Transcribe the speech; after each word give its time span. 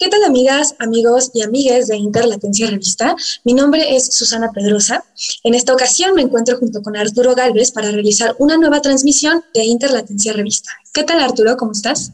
¿Qué 0.00 0.08
tal 0.08 0.22
amigas, 0.22 0.76
amigos 0.78 1.32
y 1.34 1.42
amigues 1.42 1.88
de 1.88 1.96
Interlatencia 1.96 2.70
Revista? 2.70 3.16
Mi 3.44 3.52
nombre 3.52 3.96
es 3.96 4.14
Susana 4.14 4.52
Pedrosa. 4.52 5.02
En 5.42 5.54
esta 5.54 5.74
ocasión 5.74 6.14
me 6.14 6.22
encuentro 6.22 6.56
junto 6.56 6.82
con 6.82 6.96
Arturo 6.96 7.34
Galvez 7.34 7.72
para 7.72 7.90
realizar 7.90 8.36
una 8.38 8.56
nueva 8.56 8.80
transmisión 8.80 9.42
de 9.52 9.64
Interlatencia 9.64 10.32
Revista. 10.32 10.70
¿Qué 10.94 11.02
tal 11.02 11.18
Arturo? 11.18 11.56
¿Cómo 11.56 11.72
estás? 11.72 12.12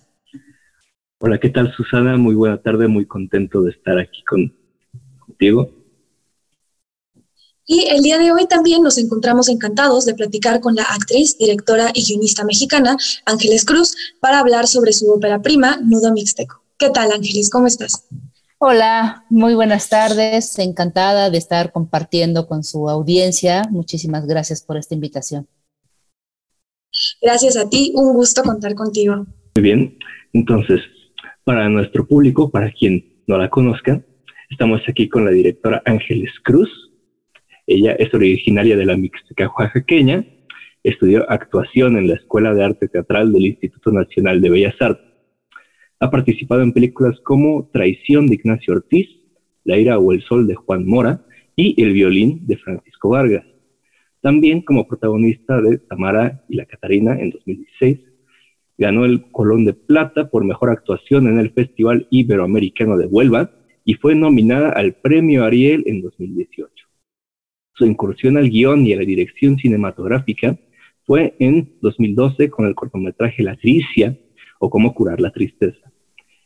Hola, 1.18 1.38
¿qué 1.38 1.50
tal 1.50 1.74
Susana? 1.76 2.16
Muy 2.16 2.34
buena 2.34 2.56
tarde, 2.56 2.88
muy 2.88 3.04
contento 3.04 3.60
de 3.60 3.72
estar 3.72 3.98
aquí 3.98 4.22
contigo. 5.26 5.68
Y 7.66 7.88
el 7.88 8.02
día 8.02 8.16
de 8.16 8.32
hoy 8.32 8.46
también 8.46 8.82
nos 8.82 8.96
encontramos 8.96 9.50
encantados 9.50 10.06
de 10.06 10.14
platicar 10.14 10.60
con 10.60 10.74
la 10.74 10.84
actriz, 10.84 11.36
directora 11.36 11.90
y 11.92 12.02
guionista 12.06 12.46
mexicana 12.46 12.96
Ángeles 13.26 13.66
Cruz 13.66 13.94
para 14.20 14.38
hablar 14.38 14.68
sobre 14.68 14.94
su 14.94 15.10
ópera 15.10 15.42
prima, 15.42 15.76
Nudo 15.82 16.14
Mixteco. 16.14 16.63
¿Qué 16.76 16.90
tal, 16.90 17.12
Ángeles? 17.12 17.50
¿Cómo 17.50 17.68
estás? 17.68 18.08
Hola, 18.58 19.24
muy 19.30 19.54
buenas 19.54 19.88
tardes. 19.88 20.58
Encantada 20.58 21.30
de 21.30 21.38
estar 21.38 21.70
compartiendo 21.70 22.48
con 22.48 22.64
su 22.64 22.90
audiencia. 22.90 23.62
Muchísimas 23.70 24.26
gracias 24.26 24.64
por 24.64 24.76
esta 24.76 24.94
invitación. 24.94 25.46
Gracias 27.22 27.56
a 27.56 27.68
ti, 27.70 27.92
un 27.94 28.12
gusto 28.12 28.42
contar 28.42 28.74
contigo. 28.74 29.24
Muy 29.54 29.62
bien, 29.62 29.98
entonces, 30.32 30.80
para 31.44 31.68
nuestro 31.68 32.08
público, 32.08 32.50
para 32.50 32.72
quien 32.72 33.22
no 33.28 33.38
la 33.38 33.48
conozca, 33.50 34.04
estamos 34.50 34.80
aquí 34.88 35.08
con 35.08 35.24
la 35.24 35.30
directora 35.30 35.80
Ángeles 35.84 36.32
Cruz. 36.42 36.68
Ella 37.68 37.92
es 37.92 38.12
originaria 38.12 38.76
de 38.76 38.84
la 38.84 38.96
Mixteca 38.96 39.48
oaxaqueña, 39.56 40.26
estudió 40.82 41.24
actuación 41.30 41.96
en 41.98 42.08
la 42.08 42.14
Escuela 42.14 42.52
de 42.52 42.64
Arte 42.64 42.88
Teatral 42.88 43.32
del 43.32 43.46
Instituto 43.46 43.92
Nacional 43.92 44.40
de 44.40 44.50
Bellas 44.50 44.74
Artes 44.80 45.13
ha 46.04 46.10
participado 46.10 46.60
en 46.60 46.74
películas 46.74 47.18
como 47.20 47.70
Traición 47.72 48.26
de 48.26 48.34
Ignacio 48.34 48.74
Ortiz, 48.74 49.08
La 49.64 49.78
ira 49.78 49.98
o 49.98 50.12
el 50.12 50.20
sol 50.20 50.46
de 50.46 50.54
Juan 50.54 50.86
Mora 50.86 51.24
y 51.56 51.82
El 51.82 51.94
violín 51.94 52.46
de 52.46 52.58
Francisco 52.58 53.08
Vargas. 53.08 53.46
También 54.20 54.60
como 54.60 54.86
protagonista 54.86 55.62
de 55.62 55.78
Tamara 55.78 56.44
y 56.46 56.56
la 56.56 56.66
Catarina 56.66 57.18
en 57.18 57.30
2016. 57.30 58.00
Ganó 58.76 59.06
el 59.06 59.30
Colón 59.30 59.64
de 59.64 59.72
Plata 59.72 60.28
por 60.28 60.44
mejor 60.44 60.68
actuación 60.68 61.26
en 61.26 61.38
el 61.38 61.52
Festival 61.52 62.06
Iberoamericano 62.10 62.98
de 62.98 63.06
Huelva 63.06 63.52
y 63.82 63.94
fue 63.94 64.14
nominada 64.14 64.70
al 64.70 64.96
Premio 64.96 65.44
Ariel 65.44 65.84
en 65.86 66.02
2018. 66.02 66.70
Su 67.72 67.86
incursión 67.86 68.36
al 68.36 68.50
guion 68.50 68.86
y 68.86 68.92
a 68.92 68.96
la 68.96 69.04
dirección 69.04 69.56
cinematográfica 69.56 70.58
fue 71.06 71.34
en 71.38 71.78
2012 71.80 72.50
con 72.50 72.66
el 72.66 72.74
cortometraje 72.74 73.42
La 73.42 73.56
Tricia 73.56 74.18
o 74.58 74.68
Cómo 74.68 74.92
curar 74.92 75.18
la 75.18 75.30
tristeza. 75.30 75.93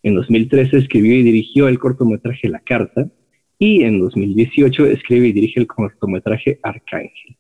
En 0.09 0.15
2013 0.15 0.79
escribió 0.79 1.17
y 1.17 1.23
dirigió 1.23 1.69
el 1.69 1.79
cortometraje 1.79 2.49
La 2.49 2.61
Carta 2.61 3.11
y 3.59 3.83
en 3.83 4.01
2018 4.01 4.87
escribe 4.87 5.29
y 5.29 5.33
dirige 5.35 5.61
el 5.61 5.67
cortometraje 5.67 6.59
Arcángel. 6.63 7.37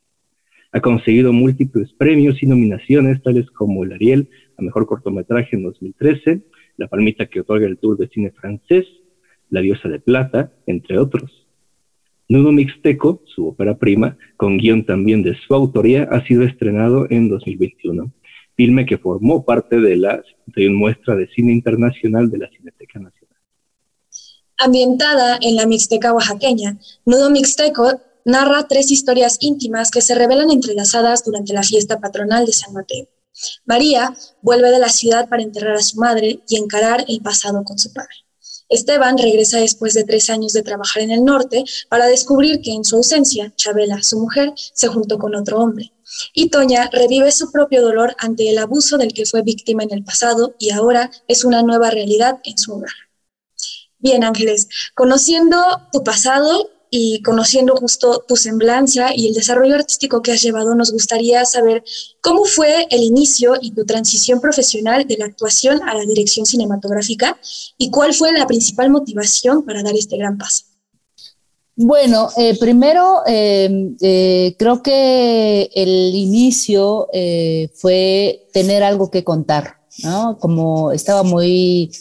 Ha 0.72 0.80
conseguido 0.80 1.32
múltiples 1.32 1.94
premios 1.94 2.42
y 2.42 2.46
nominaciones, 2.46 3.22
tales 3.22 3.50
como 3.52 3.84
el 3.84 3.92
Ariel 3.92 4.28
a 4.58 4.60
Mejor 4.60 4.84
Cortometraje 4.84 5.56
en 5.56 5.62
2013, 5.62 6.42
la 6.76 6.88
palmita 6.88 7.24
que 7.24 7.40
otorga 7.40 7.66
el 7.66 7.78
Tour 7.78 7.96
de 7.96 8.08
Cine 8.08 8.32
Francés, 8.32 8.84
La 9.48 9.62
Diosa 9.62 9.88
de 9.88 10.00
Plata, 10.00 10.52
entre 10.66 10.98
otros. 10.98 11.46
Nudo 12.28 12.52
Mixteco, 12.52 13.22
su 13.24 13.48
ópera 13.48 13.78
prima, 13.78 14.18
con 14.36 14.58
guion 14.58 14.84
también 14.84 15.22
de 15.22 15.34
su 15.36 15.54
autoría, 15.54 16.02
ha 16.02 16.22
sido 16.26 16.42
estrenado 16.42 17.06
en 17.08 17.30
2021 17.30 18.12
filme 18.58 18.84
que 18.84 18.98
formó 18.98 19.44
parte 19.44 19.80
de 19.80 19.96
la 19.96 20.20
muestra 20.70 21.14
de 21.14 21.28
cine 21.28 21.52
internacional 21.52 22.28
de 22.28 22.38
la 22.38 22.48
Cineteca 22.50 22.98
Nacional. 22.98 23.38
Ambientada 24.58 25.38
en 25.40 25.54
la 25.54 25.64
Mixteca 25.64 26.12
oaxaqueña, 26.12 26.76
Nudo 27.06 27.30
Mixteco 27.30 28.00
narra 28.24 28.66
tres 28.66 28.90
historias 28.90 29.38
íntimas 29.40 29.92
que 29.92 30.00
se 30.00 30.16
revelan 30.16 30.50
entrelazadas 30.50 31.24
durante 31.24 31.52
la 31.52 31.62
fiesta 31.62 32.00
patronal 32.00 32.46
de 32.46 32.52
San 32.52 32.72
Mateo. 32.72 33.06
María 33.64 34.12
vuelve 34.42 34.72
de 34.72 34.80
la 34.80 34.88
ciudad 34.88 35.28
para 35.28 35.44
enterrar 35.44 35.76
a 35.76 35.88
su 35.90 35.96
madre 36.00 36.40
y 36.48 36.56
encarar 36.56 37.04
el 37.06 37.20
pasado 37.20 37.62
con 37.62 37.78
su 37.78 37.92
padre. 37.92 38.16
Esteban 38.68 39.16
regresa 39.16 39.58
después 39.58 39.94
de 39.94 40.04
tres 40.04 40.28
años 40.30 40.52
de 40.52 40.62
trabajar 40.62 41.02
en 41.02 41.10
el 41.10 41.24
norte 41.24 41.64
para 41.88 42.06
descubrir 42.06 42.60
que 42.60 42.72
en 42.72 42.84
su 42.84 42.96
ausencia, 42.96 43.52
Chabela, 43.56 44.02
su 44.02 44.18
mujer, 44.18 44.52
se 44.56 44.88
juntó 44.88 45.18
con 45.18 45.34
otro 45.34 45.58
hombre. 45.58 45.92
Y 46.34 46.48
Toña 46.48 46.88
revive 46.92 47.32
su 47.32 47.50
propio 47.50 47.82
dolor 47.82 48.14
ante 48.18 48.48
el 48.48 48.58
abuso 48.58 48.98
del 48.98 49.12
que 49.12 49.26
fue 49.26 49.42
víctima 49.42 49.82
en 49.82 49.92
el 49.92 50.04
pasado 50.04 50.54
y 50.58 50.70
ahora 50.70 51.10
es 51.28 51.44
una 51.44 51.62
nueva 51.62 51.90
realidad 51.90 52.40
en 52.44 52.58
su 52.58 52.74
hogar. 52.74 52.90
Bien, 53.98 54.22
Ángeles, 54.22 54.68
conociendo 54.94 55.58
tu 55.92 56.04
pasado 56.04 56.70
y 56.90 57.22
conociendo 57.22 57.76
justo 57.76 58.24
tu 58.26 58.36
semblanza 58.36 59.14
y 59.14 59.28
el 59.28 59.34
desarrollo 59.34 59.74
artístico 59.74 60.22
que 60.22 60.32
has 60.32 60.42
llevado, 60.42 60.74
nos 60.74 60.92
gustaría 60.92 61.44
saber 61.44 61.84
cómo 62.20 62.44
fue 62.44 62.86
el 62.90 63.02
inicio 63.02 63.54
y 63.60 63.72
tu 63.72 63.84
transición 63.84 64.40
profesional 64.40 65.06
de 65.06 65.16
la 65.18 65.26
actuación 65.26 65.82
a 65.82 65.94
la 65.94 66.04
dirección 66.04 66.46
cinematográfica 66.46 67.38
y 67.76 67.90
cuál 67.90 68.14
fue 68.14 68.32
la 68.32 68.46
principal 68.46 68.90
motivación 68.90 69.64
para 69.64 69.82
dar 69.82 69.94
este 69.94 70.16
gran 70.16 70.38
paso. 70.38 70.64
Bueno, 71.80 72.28
eh, 72.36 72.58
primero 72.58 73.22
em, 73.24 73.96
eh, 74.00 74.56
creo 74.58 74.82
que 74.82 75.70
el 75.72 76.12
inicio 76.12 77.06
eh, 77.12 77.70
fue 77.72 78.48
tener 78.52 78.82
algo 78.82 79.12
que 79.12 79.22
contar, 79.22 79.76
¿no? 80.02 80.38
Como 80.40 80.90
estaba 80.90 81.22
muy 81.22 81.92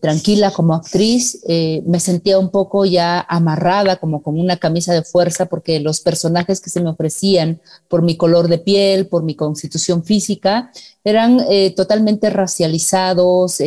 tranquila 0.00 0.50
como 0.50 0.74
actriz, 0.74 1.40
me 1.86 2.00
sentía 2.00 2.38
un 2.38 2.50
poco 2.50 2.84
ya 2.84 3.20
amarrada, 3.20 3.96
como 3.96 4.22
con 4.22 4.40
una 4.40 4.56
camisa 4.56 4.92
de 4.92 5.04
fuerza, 5.04 5.46
porque 5.46 5.78
los 5.78 6.00
personajes 6.00 6.60
que 6.60 6.70
se 6.70 6.80
me 6.80 6.90
ofrecían 6.90 7.60
por 7.88 8.02
mi 8.02 8.16
color 8.16 8.48
de 8.48 8.58
piel, 8.58 9.06
por 9.06 9.22
mi 9.22 9.36
constitución 9.36 10.02
física, 10.02 10.72
eran 11.04 11.40
totalmente 11.76 12.28
racializados. 12.30 13.60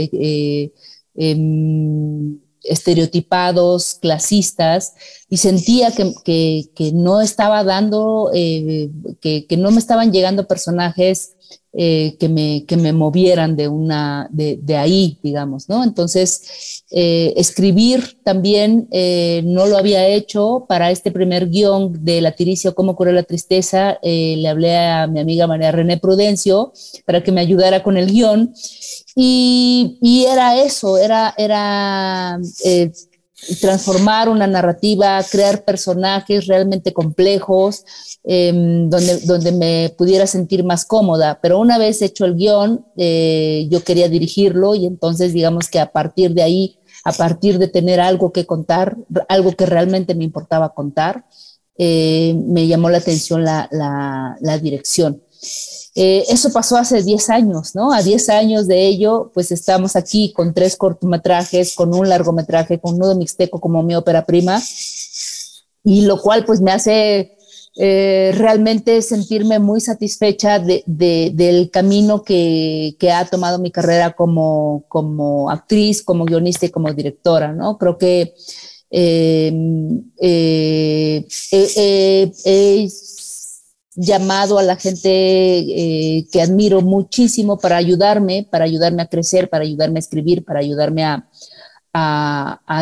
Em, 1.18 2.40
estereotipados, 2.66 3.96
clasistas, 3.96 4.94
y 5.30 5.38
sentía 5.38 5.92
que, 5.92 6.92
no 6.94 7.22
estaba 7.22 7.64
dando, 7.64 8.32
eh, 8.34 8.90
que, 9.22 9.46
no 9.58 9.72
me 9.72 9.80
estaban 9.80 10.12
llegando 10.12 10.48
personajes 10.48 11.36
eh, 11.78 12.16
que, 12.20 12.30
me, 12.30 12.66
que 12.66 12.78
me 12.78 12.94
movieran 12.94 13.56
de, 13.56 13.68
una, 13.68 14.30
de, 14.32 14.78
ahí, 14.78 15.20
digamos, 15.22 15.68
¿no? 15.68 15.84
Entonces, 15.84 16.84
eh, 16.92 17.34
escribir 17.36 18.18
también 18.24 18.88
no 19.44 19.66
lo 19.66 19.78
había 19.78 20.08
hecho 20.08 20.66
para 20.70 20.92
este 20.92 21.12
primer 21.12 21.50
guion 21.50 22.06
de 22.06 22.22
La 22.22 22.32
Tiricia, 22.32 22.72
Cómo 22.72 22.96
curar 22.96 23.14
la 23.14 23.24
tristeza, 23.24 24.00
le 24.02 24.48
hablé 24.48 24.78
a 24.78 25.08
mi 25.08 25.20
amiga 25.20 25.48
María 25.48 25.72
René 25.72 25.98
Prudencio 25.98 26.72
para 27.06 27.22
que 27.22 27.32
me 27.32 27.42
ayudara 27.42 27.84
con 27.84 27.98
el 27.98 28.10
guion 28.10 28.54
y, 29.16 30.26
era 30.28 30.62
eso, 30.62 30.98
era, 30.98 31.34
era 31.38 32.38
eh, 32.66 32.92
transformar 33.60 34.30
una 34.30 34.48
narrativa, 34.48 35.22
crear 35.30 35.64
personajes 35.64 36.48
realmente 36.48 36.94
complejos, 36.94 37.84
em, 38.24 38.90
donde, 38.90 39.20
donde 39.20 39.52
me 39.52 39.94
pudiera 39.98 40.26
sentir 40.26 40.64
más 40.64 40.86
cómoda. 40.86 41.40
Pero 41.42 41.60
una 41.60 41.78
vez 41.78 42.02
hecho 42.02 42.26
el 42.26 42.36
guion, 42.36 42.86
eh, 42.98 43.68
yo 43.70 43.84
quería 43.84 44.10
dirigirlo 44.10 44.76
y 44.76 44.86
entonces 44.86 45.34
digamos 45.34 45.70
que 45.70 45.80
a 45.80 45.92
partir 45.92 46.34
de 46.34 46.44
ahí, 46.44 46.80
a 47.04 47.12
partir 47.12 47.60
de 47.60 47.68
tener 47.68 48.00
algo 48.00 48.32
que 48.32 48.46
contar, 48.46 48.98
algo 49.28 49.52
que 49.52 49.66
realmente 49.66 50.16
me 50.16 50.24
importaba 50.24 50.74
contar, 50.74 51.26
eh, 51.78 52.36
me 52.48 52.68
llamó 52.68 52.90
la 52.90 53.00
atención 53.00 53.44
la, 53.44 53.68
la, 53.72 54.38
la 54.40 54.58
dirección. 54.58 55.22
Eh, 55.98 56.26
eso 56.28 56.52
pasó 56.52 56.76
hace 56.76 57.02
10 57.02 57.30
años, 57.30 57.74
¿no? 57.74 57.94
A 57.94 58.04
10 58.04 58.28
años 58.28 58.68
de 58.68 58.86
ello, 58.86 59.32
pues 59.34 59.52
estamos 59.52 59.96
aquí 59.96 60.34
con 60.34 60.54
tres 60.54 60.76
cortometrajes, 60.76 61.74
con 61.74 61.96
un 61.96 62.10
largometraje, 62.10 62.80
con 62.80 62.98
Nudo 62.98 63.16
Mixteco 63.16 63.62
como 63.62 63.82
mi 63.82 63.96
ópera 63.96 64.26
prima, 64.26 64.62
y 65.86 66.02
lo 66.02 66.22
cual 66.22 66.44
pues 66.44 66.60
me 66.60 66.72
hace 66.74 67.38
eh, 67.78 68.34
realmente 68.36 69.02
sentirme 69.02 69.60
muy 69.60 69.80
satisfecha 69.80 70.60
del 70.60 71.70
camino 71.72 72.24
que, 72.24 72.98
ha 73.14 73.26
tomado 73.26 73.58
mi 73.58 73.72
carrera 73.72 74.12
como, 74.12 74.84
como 74.90 75.50
actriz, 75.50 76.04
como 76.04 76.26
guionista 76.26 76.66
y 76.66 76.72
como 76.72 76.92
directora, 76.92 77.54
¿no? 77.54 77.78
Creo 77.78 77.98
que 77.98 78.34
eh, 78.92 79.54
llamado 83.96 84.60
a 84.60 84.64
la 84.64 84.76
gente 84.76 85.10
eh, 85.10 86.28
que 86.32 86.42
admiro 86.42 86.82
muchísimo 86.82 87.58
para 87.58 87.78
ayudarme, 87.78 88.48
para 88.50 88.66
ayudarme 88.66 89.02
a 89.02 89.08
crecer, 89.08 89.50
para 89.50 89.64
ayudarme 89.64 90.00
a 90.00 90.00
escribir, 90.00 90.44
para 90.44 90.60
ayudarme 90.60 91.04
a, 91.04 91.28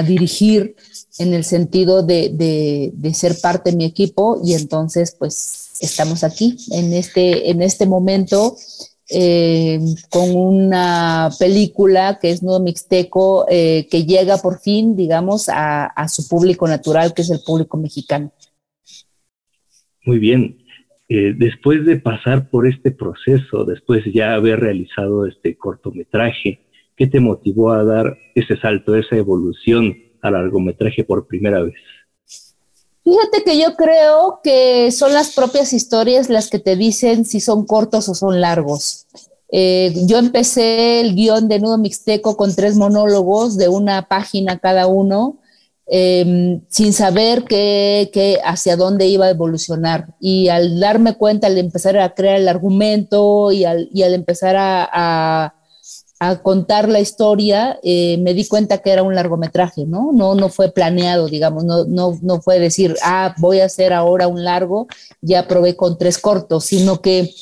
dirigir 0.07 0.75
en 1.19 1.35
el 1.35 1.43
sentido 1.43 2.01
de, 2.01 3.11
ser 3.13 3.39
parte 3.39 3.69
de 3.69 3.77
mi 3.77 3.85
equipo 3.85 4.41
y 4.43 4.55
entonces 4.55 5.15
pues 5.17 5.73
estamos 5.79 6.23
aquí 6.23 6.57
en 6.71 6.93
este, 6.93 7.51
en 7.51 7.61
este 7.61 7.85
momento 7.85 8.55
eh, 9.09 9.79
con 10.09 10.35
una 10.35 11.29
película 11.37 12.17
que 12.19 12.31
es 12.31 12.41
Nudo 12.41 12.59
Mixteco, 12.61 13.45
eh, 13.49 13.87
que 13.91 14.05
llega 14.05 14.37
por 14.37 14.59
fin, 14.59 14.95
digamos, 14.95 15.49
a, 15.49 16.07
su 16.07 16.27
público 16.27 16.67
natural, 16.67 17.13
que 17.13 17.21
es 17.21 17.29
el 17.29 17.41
público 17.41 17.77
mexicano. 17.77 18.31
Muy 20.05 20.17
bien. 20.17 20.62
Eh, 21.09 21.33
después 21.37 21.85
de 21.85 21.99
pasar 21.99 22.49
por 22.49 22.65
este 22.65 22.91
proceso, 22.91 23.65
después 23.65 24.05
de 24.05 24.13
ya 24.13 24.33
haber 24.33 24.59
realizado 24.59 25.25
este 25.25 25.57
cortometraje, 25.57 26.61
¿qué 26.95 27.07
te 27.07 27.19
motivó 27.19 27.71
a 27.71 27.83
dar 27.83 28.17
ese 28.35 28.57
salto, 28.57 28.95
esa 28.95 29.17
evolución 29.17 29.95
al 30.21 30.33
largometraje 30.33 31.03
por 31.03 31.27
primera 31.27 31.61
vez? 31.61 31.75
Fíjate 33.03 33.43
que 33.43 33.59
yo 33.59 33.75
creo 33.75 34.39
que 34.41 34.89
son 34.91 35.13
las 35.13 35.35
propias 35.35 35.73
historias 35.73 36.29
las 36.29 36.49
que 36.49 36.59
te 36.59 36.77
dicen 36.77 37.25
si 37.25 37.41
son 37.41 37.65
cortos 37.65 38.07
o 38.07 38.15
son 38.15 38.39
largos. 38.39 39.07
Eh, 39.51 39.93
yo 40.07 40.17
empecé 40.17 41.01
el 41.01 41.13
guion 41.13 41.49
de 41.49 41.59
Nudo 41.59 41.77
Mixteco 41.77 42.37
con 42.37 42.55
tres 42.55 42.77
monólogos 42.77 43.57
de 43.57 43.67
una 43.67 44.07
página 44.07 44.57
cada 44.57 44.87
uno, 44.87 45.37
em, 45.87 46.61
sin 46.69 46.93
saber 46.93 47.43
que, 47.43 48.39
hacia 48.43 48.75
dónde 48.75 49.07
iba 49.07 49.25
a 49.25 49.31
evolucionar. 49.31 50.15
Y 50.19 50.49
al 50.49 50.79
darme 50.79 51.15
cuenta, 51.15 51.47
al 51.47 51.57
empezar 51.57 51.97
a 51.97 52.13
crear 52.13 52.37
el 52.37 52.47
argumento 52.47 53.51
y 53.51 53.65
al, 53.65 53.89
empezar 53.93 54.55
a 54.57 55.53
a 56.29 56.41
contar 56.41 56.87
la 56.87 57.01
historia, 57.01 57.79
eh, 57.83 58.17
me 58.19 58.33
di 58.33 58.47
cuenta 58.47 58.77
que 58.77 58.91
era 58.91 59.03
un 59.03 59.13
largometraje, 59.13 59.85
¿no? 59.85 60.11
No, 60.13 60.35
no 60.35 60.47
fue 60.47 60.71
planeado, 60.71 61.27
digamos, 61.27 61.65
no, 61.65 61.83
no, 61.83 62.17
no 62.21 62.41
fue 62.41 62.59
decir, 62.59 62.95
ah, 63.03 63.35
voy 63.39 63.59
a 63.59 63.65
hacer 63.65 63.91
ahora 63.91 64.27
un 64.27 64.43
largo, 64.45 64.87
ya 65.21 65.47
probé 65.47 65.75
con 65.75 65.97
tres 65.97 66.17
cortos, 66.17 66.65
sino 66.65 67.01
que 67.01 67.33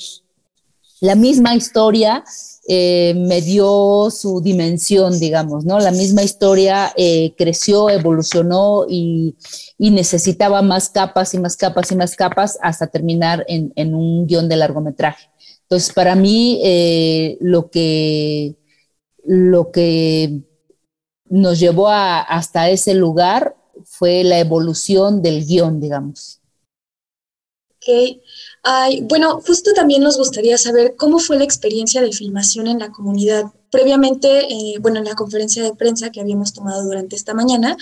la 0.99 1.13
misma 1.13 1.55
historia 1.55 2.23
eh, 2.67 3.13
me 3.15 3.41
dio 3.41 4.09
su 4.11 4.41
dimensión, 4.41 5.19
digamos, 5.19 5.65
¿no? 5.65 5.79
La 5.79 5.91
misma 5.91 6.23
historia 6.23 6.93
eh, 6.95 7.33
creció, 7.37 7.89
evolucionó 7.89 8.85
y, 8.87 9.35
necesitaba 9.77 10.61
más 10.61 10.89
capas 10.89 11.33
y 11.33 11.39
más 11.39 11.57
capas 11.57 11.91
y 11.91 11.95
más 11.95 12.15
capas 12.15 12.57
hasta 12.61 12.87
terminar 12.87 13.45
en, 13.47 13.95
un 13.95 14.27
guion 14.27 14.47
de 14.47 14.55
largometraje. 14.55 15.29
Entonces, 15.63 15.91
para 15.93 16.15
mí, 16.15 16.61
lo 17.39 17.69
que 17.71 18.55
lo 19.23 19.71
que 19.71 20.41
nos 21.29 21.59
llevó 21.59 21.89
hasta 21.89 22.69
ese 22.69 22.93
lugar 22.93 23.55
fue 23.85 24.23
la 24.23 24.39
evolución 24.39 25.21
del 25.21 25.45
guion, 25.45 25.79
digamos. 25.79 26.41
Ok. 27.75 28.21
Bueno, 29.03 29.41
justo 29.45 29.73
también 29.73 30.03
nos 30.03 30.17
gustaría 30.17 30.57
saber 30.57 30.95
cómo 30.97 31.19
fue 31.19 31.37
la 31.37 31.43
experiencia 31.43 32.01
de 32.01 32.11
filmación 32.11 32.67
en 32.67 32.79
la 32.79 32.91
comunidad 32.91 33.45
previamente, 33.71 34.53
eh, 34.53 34.75
bueno, 34.79 34.99
en 34.99 35.05
la 35.05 35.15
conferencia 35.15 35.63
de 35.63 35.73
prensa 35.73 36.11
que 36.11 36.19
habíamos 36.19 36.53
tomado 36.53 36.83
durante 36.83 37.15
esta 37.15 37.33
mañana, 37.33 37.77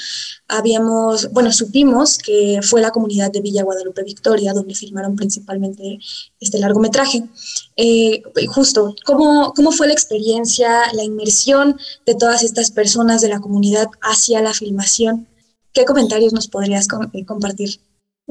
habíamos, 0.47 1.31
bueno, 1.31 1.51
supimos 1.51 2.19
que 2.19 2.59
fue 2.61 2.79
la 2.79 2.91
comunidad 2.91 3.31
de 3.31 3.41
Villa 3.41 3.63
Guadalupe 3.63 4.03
Victoria 4.03 4.53
donde 4.53 4.75
filmaron 4.75 5.15
principalmente 5.15 5.99
este 6.39 6.59
largometraje. 6.59 7.23
Eh, 7.75 8.21
justo, 8.47 8.95
¿cómo, 9.03 9.53
¿cómo 9.55 9.71
fue 9.71 9.87
la 9.87 9.93
experiencia, 9.93 10.93
la 10.93 11.03
inmersión 11.03 11.77
de 12.05 12.15
todas 12.15 12.43
estas 12.43 12.71
personas 12.71 13.21
de 13.21 13.29
la 13.29 13.39
comunidad 13.39 13.87
hacia 14.01 14.41
la 14.41 14.53
filmación? 14.53 15.27
¿Qué 15.73 15.85
comentarios 15.85 16.33
nos 16.33 16.47
podrías 16.47 16.87
eh, 17.13 17.25
compartir? 17.25 17.79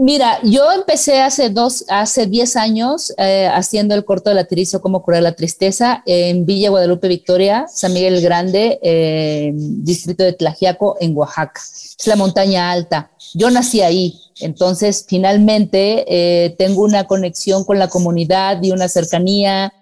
Mira, 0.01 0.39
yo 0.45 0.71
empecé 0.71 1.21
hace 1.23 1.51
dos, 1.51 1.85
hace 1.89 2.27
diez 2.27 2.55
años 2.55 3.13
eh, 3.19 3.51
haciendo 3.53 3.97
el 3.97 4.05
corto 4.05 4.31
de 4.31 4.37
la 4.37 4.45
Tirizo, 4.45 4.81
Cómo 4.81 5.03
curar 5.03 5.25
la 5.25 5.33
tristeza, 5.33 6.05
en 6.07 6.47
Villa 6.47 6.71
Guadalupe 6.71 7.09
Victoria, 7.09 7.67
San 7.67 7.93
Miguel 7.93 8.15
el 8.15 8.23
Grande, 8.23 8.79
eh, 8.81 9.51
distrito 9.53 10.23
de 10.23 10.35
Tlajiaco, 10.35 10.99
en 11.01 11.17
Oaxaca. 11.17 11.61
Es 11.99 12.07
la 12.07 12.15
montaña 12.15 12.71
alta. 12.71 13.11
Yo 13.35 13.51
nací 13.51 13.81
ahí, 13.81 14.21
entonces 14.39 15.05
finalmente 15.09 16.05
eh, 16.07 16.51
tengo 16.57 16.85
una 16.85 17.09
conexión 17.09 17.65
con 17.65 17.81
la 17.81 17.89
comunidad 17.89 18.63
y 18.63 18.71
una 18.71 18.87
cercanía 18.87 19.73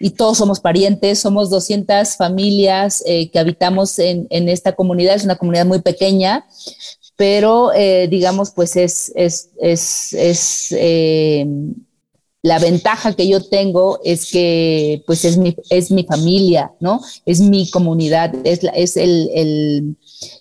y 0.00 0.10
todos 0.10 0.38
somos 0.38 0.58
parientes, 0.58 1.20
somos 1.20 1.48
200 1.48 2.16
familias 2.16 3.04
que 3.04 3.38
habitamos 3.38 4.00
en, 4.00 4.26
esta 4.48 4.72
comunidad, 4.72 5.14
es 5.14 5.24
una 5.24 5.36
comunidad 5.36 5.66
muy 5.66 5.80
pequeña, 5.80 6.46
pero 7.20 7.70
eh, 7.74 8.08
digamos, 8.08 8.50
pues 8.52 8.76
es, 8.76 9.12
es, 9.14 9.50
es, 9.60 10.14
es 10.14 10.68
eh, 10.72 11.46
la 12.40 12.58
ventaja 12.58 13.12
que 13.12 13.28
yo 13.28 13.46
tengo 13.46 14.00
es 14.02 14.30
que 14.30 15.02
pues 15.06 15.26
es 15.26 15.36
mi, 15.36 15.54
es 15.68 15.90
mi 15.90 16.04
familia, 16.04 16.72
¿no? 16.80 17.02
Es 17.26 17.40
mi 17.40 17.68
comunidad, 17.68 18.34
es, 18.44 18.60
es 18.74 18.96
el, 18.96 19.28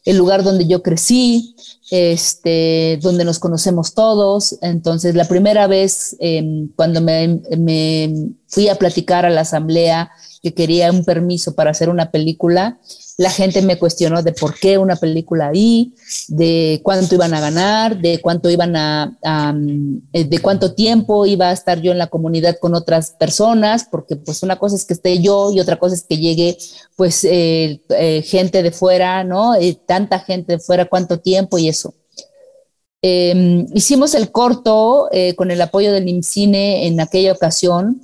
el, 0.05 0.17
lugar 0.17 0.41
donde 0.45 0.67
yo 0.67 0.81
crecí, 0.81 1.53
este, 1.91 2.97
donde 3.01 3.25
nos 3.25 3.39
conocemos 3.39 3.93
todos. 3.93 4.55
Entonces, 4.61 5.15
la 5.15 5.25
primera 5.25 5.67
vez 5.67 6.15
em, 6.21 6.69
cuando 6.77 7.01
me, 7.01 7.41
fui 8.47 8.69
a 8.69 8.75
platicar 8.75 9.25
a 9.25 9.29
la 9.29 9.41
asamblea 9.41 10.11
que 10.41 10.53
quería 10.53 10.91
un 10.91 11.03
permiso 11.03 11.53
para 11.53 11.71
hacer 11.71 11.89
una 11.89 12.11
película, 12.11 12.79
la 13.19 13.29
gente 13.29 13.61
me 13.61 13.77
cuestionó 13.77 14.23
de 14.23 14.31
por 14.31 14.57
qué 14.57 14.77
una 14.77 14.95
película 14.95 15.49
ahí, 15.49 15.93
de 16.29 16.79
cuánto 16.83 17.15
iban 17.15 17.33
a 17.33 17.41
ganar, 17.41 17.99
de 17.99 18.21
cuánto 18.21 18.49
iban 18.49 18.77
a, 18.77 19.17
eh, 20.13 20.23
de 20.23 20.39
cuánto 20.39 20.73
tiempo 20.73 21.25
iba 21.25 21.49
a 21.49 21.51
estar 21.51 21.81
yo 21.81 21.91
en 21.91 21.97
la 21.97 22.07
comunidad 22.07 22.55
con 22.61 22.75
otras 22.75 23.11
personas, 23.11 23.85
porque 23.91 24.15
pues 24.15 24.41
una 24.41 24.57
cosa 24.57 24.77
es 24.77 24.85
que 24.85 24.93
esté 24.93 25.19
yo 25.19 25.51
y 25.51 25.59
otra 25.59 25.75
cosa 25.75 25.95
es 25.95 26.03
que 26.03 26.17
llegue 26.17 26.57
pues 26.95 27.25
eh, 27.25 27.81
eh, 27.89 28.21
gente 28.21 28.63
de 28.63 28.71
fuera, 28.71 29.25
¿no? 29.25 29.53
tanta 29.85 30.19
gente 30.19 30.53
de 30.53 30.59
fuera, 30.59 30.85
cuánto 30.85 31.19
tiempo 31.19 31.57
y 31.57 31.67
eso. 31.67 31.93
Em, 33.01 33.65
hicimos 33.73 34.15
el 34.15 34.31
corto 34.31 35.09
con 35.35 35.51
el 35.51 35.61
apoyo 35.61 35.91
del 35.91 36.07
IMCINE 36.07 36.87
en 36.87 37.01
aquella 37.01 37.33
ocasión 37.33 38.01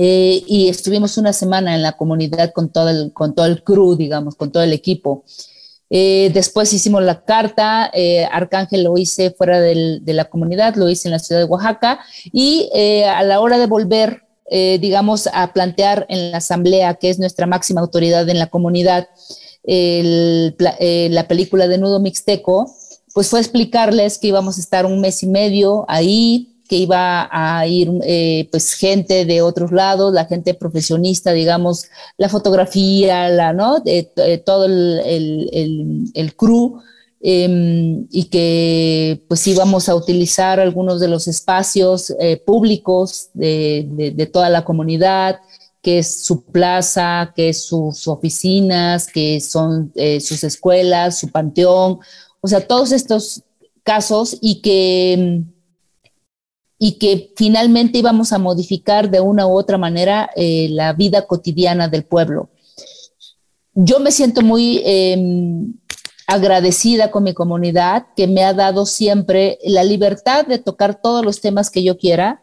eh, 0.00 0.44
y 0.46 0.68
estuvimos 0.68 1.18
una 1.18 1.32
semana 1.32 1.74
en 1.74 1.82
la 1.82 1.96
comunidad 1.96 2.52
con 2.52 2.70
todo 2.70 2.88
el, 2.88 3.12
con 3.12 3.34
todo 3.34 3.46
el 3.46 3.64
crew, 3.64 3.96
digamos, 3.96 4.36
con 4.36 4.52
todo 4.52 4.62
el 4.62 4.72
equipo. 4.72 5.24
Eh, 5.90 6.30
después 6.32 6.72
hicimos 6.72 7.02
la 7.02 7.24
carta, 7.24 7.90
eh, 7.92 8.24
Arcángel 8.30 8.84
lo 8.84 8.96
hice 8.96 9.32
fuera 9.32 9.60
del, 9.60 10.04
de 10.04 10.12
la 10.12 10.26
comunidad, 10.26 10.76
lo 10.76 10.88
hice 10.88 11.08
en 11.08 11.12
la 11.12 11.18
ciudad 11.18 11.40
de 11.40 11.46
Oaxaca 11.46 11.98
y 12.32 12.70
a 13.06 13.24
la 13.24 13.40
hora 13.40 13.58
de 13.58 13.66
volver, 13.66 14.22
digamos, 14.48 15.28
a 15.32 15.52
plantear 15.52 16.06
en 16.08 16.30
la 16.30 16.38
asamblea, 16.38 16.94
que 16.94 17.10
es 17.10 17.18
nuestra 17.18 17.46
máxima 17.46 17.80
autoridad 17.80 18.28
en 18.28 18.38
la 18.38 18.46
comunidad, 18.46 19.08
la 19.64 21.28
película 21.28 21.66
de 21.66 21.78
Nudo 21.78 21.98
Mixteco, 21.98 22.72
pues 23.14 23.28
fue 23.28 23.40
explicarles 23.40 24.18
que 24.18 24.28
íbamos 24.28 24.58
a 24.58 24.60
estar 24.60 24.86
un 24.86 25.00
mes 25.00 25.24
y 25.24 25.26
medio 25.26 25.84
ahí, 25.88 26.57
que 26.68 26.76
iba 26.76 27.28
a 27.32 27.66
ir 27.66 27.90
eh, 28.04 28.48
pues 28.50 28.74
gente 28.74 29.24
de 29.24 29.40
otros 29.42 29.72
lados, 29.72 30.12
la 30.12 30.26
gente 30.26 30.54
profesionista, 30.54 31.32
digamos, 31.32 31.86
la 32.18 32.28
fotografía, 32.28 33.28
la, 33.30 33.52
¿no? 33.52 33.82
todo 34.44 34.66
el, 34.66 35.00
el, 35.04 36.10
el, 36.14 36.36
crew. 36.36 36.80
Em, 37.20 38.06
y 38.12 38.26
que 38.30 39.24
pues 39.26 39.44
íbamos 39.48 39.88
a 39.88 39.96
utilizar 39.96 40.60
algunos 40.60 41.00
de 41.00 41.08
los 41.08 41.26
espacios 41.26 42.14
eh, 42.20 42.36
públicos 42.36 43.30
de, 43.34 43.88
de, 44.14 44.26
toda 44.26 44.48
la 44.48 44.64
comunidad, 44.64 45.40
que 45.82 45.98
es 45.98 46.24
su 46.24 46.44
plaza, 46.44 47.32
que 47.34 47.48
es 47.48 47.64
sus 47.64 48.06
oficinas, 48.06 49.08
que 49.08 49.40
son 49.40 49.90
eh, 49.96 50.20
sus 50.20 50.44
escuelas, 50.44 51.18
su 51.18 51.28
panteón, 51.28 51.98
o 52.40 52.46
sea, 52.46 52.64
todos 52.64 52.92
estos 52.92 53.42
casos 53.82 54.36
y 54.40 54.60
que 54.60 55.42
y 56.78 56.92
que 56.92 57.32
finalmente 57.36 57.98
íbamos 57.98 58.32
a 58.32 58.38
modificar 58.38 59.10
de 59.10 59.20
una 59.20 59.46
u 59.46 59.58
otra 59.58 59.78
manera 59.78 60.30
eh, 60.36 60.68
la 60.70 60.92
vida 60.92 61.26
cotidiana 61.26 61.88
del 61.88 62.04
pueblo. 62.04 62.50
Yo 63.74 63.98
me 63.98 64.12
siento 64.12 64.42
muy 64.42 64.80
em, 64.84 65.74
agradecida 66.26 67.10
con 67.10 67.24
mi 67.24 67.34
comunidad 67.34 68.06
que 68.16 68.28
me 68.28 68.44
ha 68.44 68.54
dado 68.54 68.86
siempre 68.86 69.58
la 69.64 69.82
libertad 69.82 70.46
de 70.46 70.58
tocar 70.58 71.00
todos 71.00 71.24
los 71.24 71.40
temas 71.40 71.70
que 71.70 71.82
yo 71.82 71.98
quiera 71.98 72.42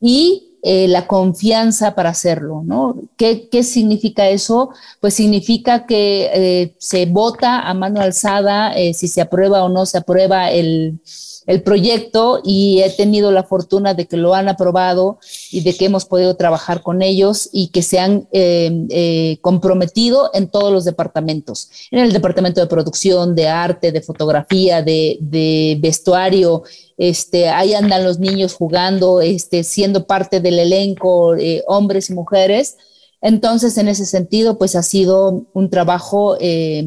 y 0.00 0.58
eh, 0.62 0.88
la 0.88 1.06
confianza 1.06 1.94
para 1.94 2.10
hacerlo, 2.10 2.62
¿no? 2.64 2.96
¿Qué, 3.16 3.48
significa 3.62 4.28
eso? 4.28 4.70
Pues 5.00 5.14
significa 5.14 5.86
que 5.86 6.30
eh, 6.34 6.76
se 6.78 7.06
vota 7.06 7.60
a 7.60 7.74
mano 7.74 8.00
alzada 8.00 8.74
si 8.92 9.06
se 9.06 9.20
aprueba 9.20 9.62
o 9.62 9.68
no 9.68 9.86
se 9.86 9.98
aprueba 9.98 10.50
el, 10.50 11.00
el 11.48 11.62
proyecto 11.62 12.42
y 12.44 12.82
he 12.82 12.90
tenido 12.90 13.32
la 13.32 13.42
fortuna 13.42 13.94
de 13.94 14.06
que 14.06 14.18
lo 14.18 14.34
han 14.34 14.50
aprobado 14.50 15.18
y 15.50 15.62
de 15.62 15.74
que 15.74 15.86
hemos 15.86 16.04
podido 16.04 16.36
trabajar 16.36 16.82
con 16.82 17.00
ellos 17.00 17.48
y 17.50 17.68
que 17.68 17.80
se 17.80 17.98
han 17.98 18.28
eh, 18.32 18.70
eh, 18.90 19.38
comprometido 19.40 20.30
en 20.34 20.48
todos 20.48 20.70
los 20.70 20.84
departamentos, 20.84 21.70
en 21.90 22.00
el 22.00 22.12
departamento 22.12 22.60
de 22.60 22.66
producción, 22.66 23.34
de 23.34 23.48
arte, 23.48 23.92
de 23.92 24.02
fotografía, 24.02 24.82
de, 24.82 25.78
vestuario. 25.80 26.64
Este, 26.98 27.48
ahí 27.48 27.72
andan 27.72 28.04
los 28.04 28.18
niños 28.18 28.52
jugando, 28.52 29.22
este, 29.22 29.64
siendo 29.64 30.06
parte 30.06 30.40
del 30.40 30.58
elenco, 30.58 31.34
eh, 31.34 31.62
hombres 31.66 32.10
y 32.10 32.12
mujeres. 32.12 32.76
Entonces, 33.22 33.78
en 33.78 33.88
ese 33.88 34.04
sentido, 34.04 34.58
pues 34.58 34.76
ha 34.76 34.82
sido 34.82 35.46
un 35.54 35.70
trabajo 35.70 36.36
eh, 36.40 36.86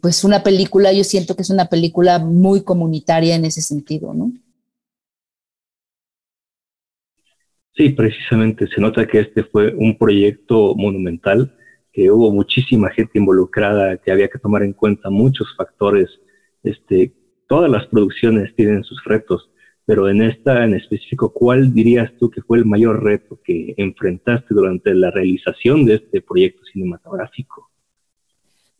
pues 0.00 0.24
una 0.24 0.42
película, 0.42 0.92
yo 0.92 1.04
siento 1.04 1.36
que 1.36 1.42
es 1.42 1.50
una 1.50 1.66
película 1.66 2.18
muy 2.18 2.62
comunitaria 2.62 3.36
en 3.36 3.44
ese 3.44 3.60
sentido, 3.60 4.14
¿no? 4.14 4.32
Sí, 7.76 7.90
precisamente 7.90 8.66
se 8.68 8.80
nota 8.80 9.06
que 9.06 9.20
este 9.20 9.44
fue 9.44 9.74
un 9.74 9.98
proyecto 9.98 10.74
monumental, 10.74 11.54
que 11.92 12.10
hubo 12.10 12.32
muchísima 12.32 12.90
gente 12.90 13.18
involucrada, 13.18 13.98
que 13.98 14.10
había 14.10 14.28
que 14.28 14.38
tomar 14.38 14.62
en 14.62 14.72
cuenta 14.72 15.10
muchos 15.10 15.54
factores. 15.56 16.08
Este, 16.62 17.12
todas 17.46 17.70
las 17.70 17.86
producciones 17.86 18.54
tienen 18.56 18.82
sus 18.82 19.04
retos, 19.04 19.50
pero 19.84 20.08
en 20.08 20.22
esta 20.22 20.64
en 20.64 20.74
específico, 20.74 21.32
¿cuál 21.32 21.74
dirías 21.74 22.10
tú 22.18 22.30
que 22.30 22.40
fue 22.40 22.58
el 22.58 22.64
mayor 22.64 23.04
reto 23.04 23.40
que 23.44 23.74
enfrentaste 23.76 24.54
durante 24.54 24.94
la 24.94 25.10
realización 25.10 25.84
de 25.84 25.96
este 25.96 26.22
proyecto 26.22 26.62
cinematográfico? 26.72 27.70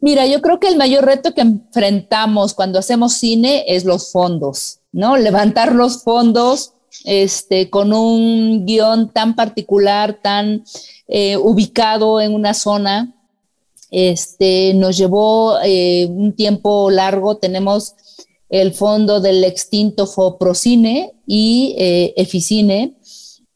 Mira, 0.00 0.26
yo 0.26 0.42
creo 0.42 0.60
que 0.60 0.68
el 0.68 0.76
mayor 0.76 1.04
reto 1.04 1.32
que 1.32 1.40
enfrentamos 1.40 2.52
cuando 2.54 2.78
hacemos 2.78 3.14
cine 3.14 3.64
es 3.66 3.84
los 3.84 4.12
fondos, 4.12 4.80
¿no? 4.92 5.16
Levantar 5.16 5.74
los 5.74 6.02
fondos 6.02 6.72
este, 7.04 7.70
con 7.70 7.92
un 7.92 8.66
guion 8.66 9.12
tan 9.12 9.34
particular, 9.34 10.20
tan 10.22 10.64
eh, 11.08 11.36
ubicado 11.36 12.20
en 12.20 12.34
una 12.34 12.52
zona. 12.52 13.14
Este, 13.90 14.74
nos 14.74 14.96
llevó 14.98 15.58
eh, 15.64 16.06
un 16.10 16.34
tiempo 16.34 16.90
largo. 16.90 17.36
Tenemos 17.36 17.94
el 18.50 18.74
fondo 18.74 19.20
del 19.20 19.44
extinto 19.44 20.06
Foprocine 20.06 21.14
y 21.26 21.74
eh, 21.78 22.14
Eficine. 22.16 22.94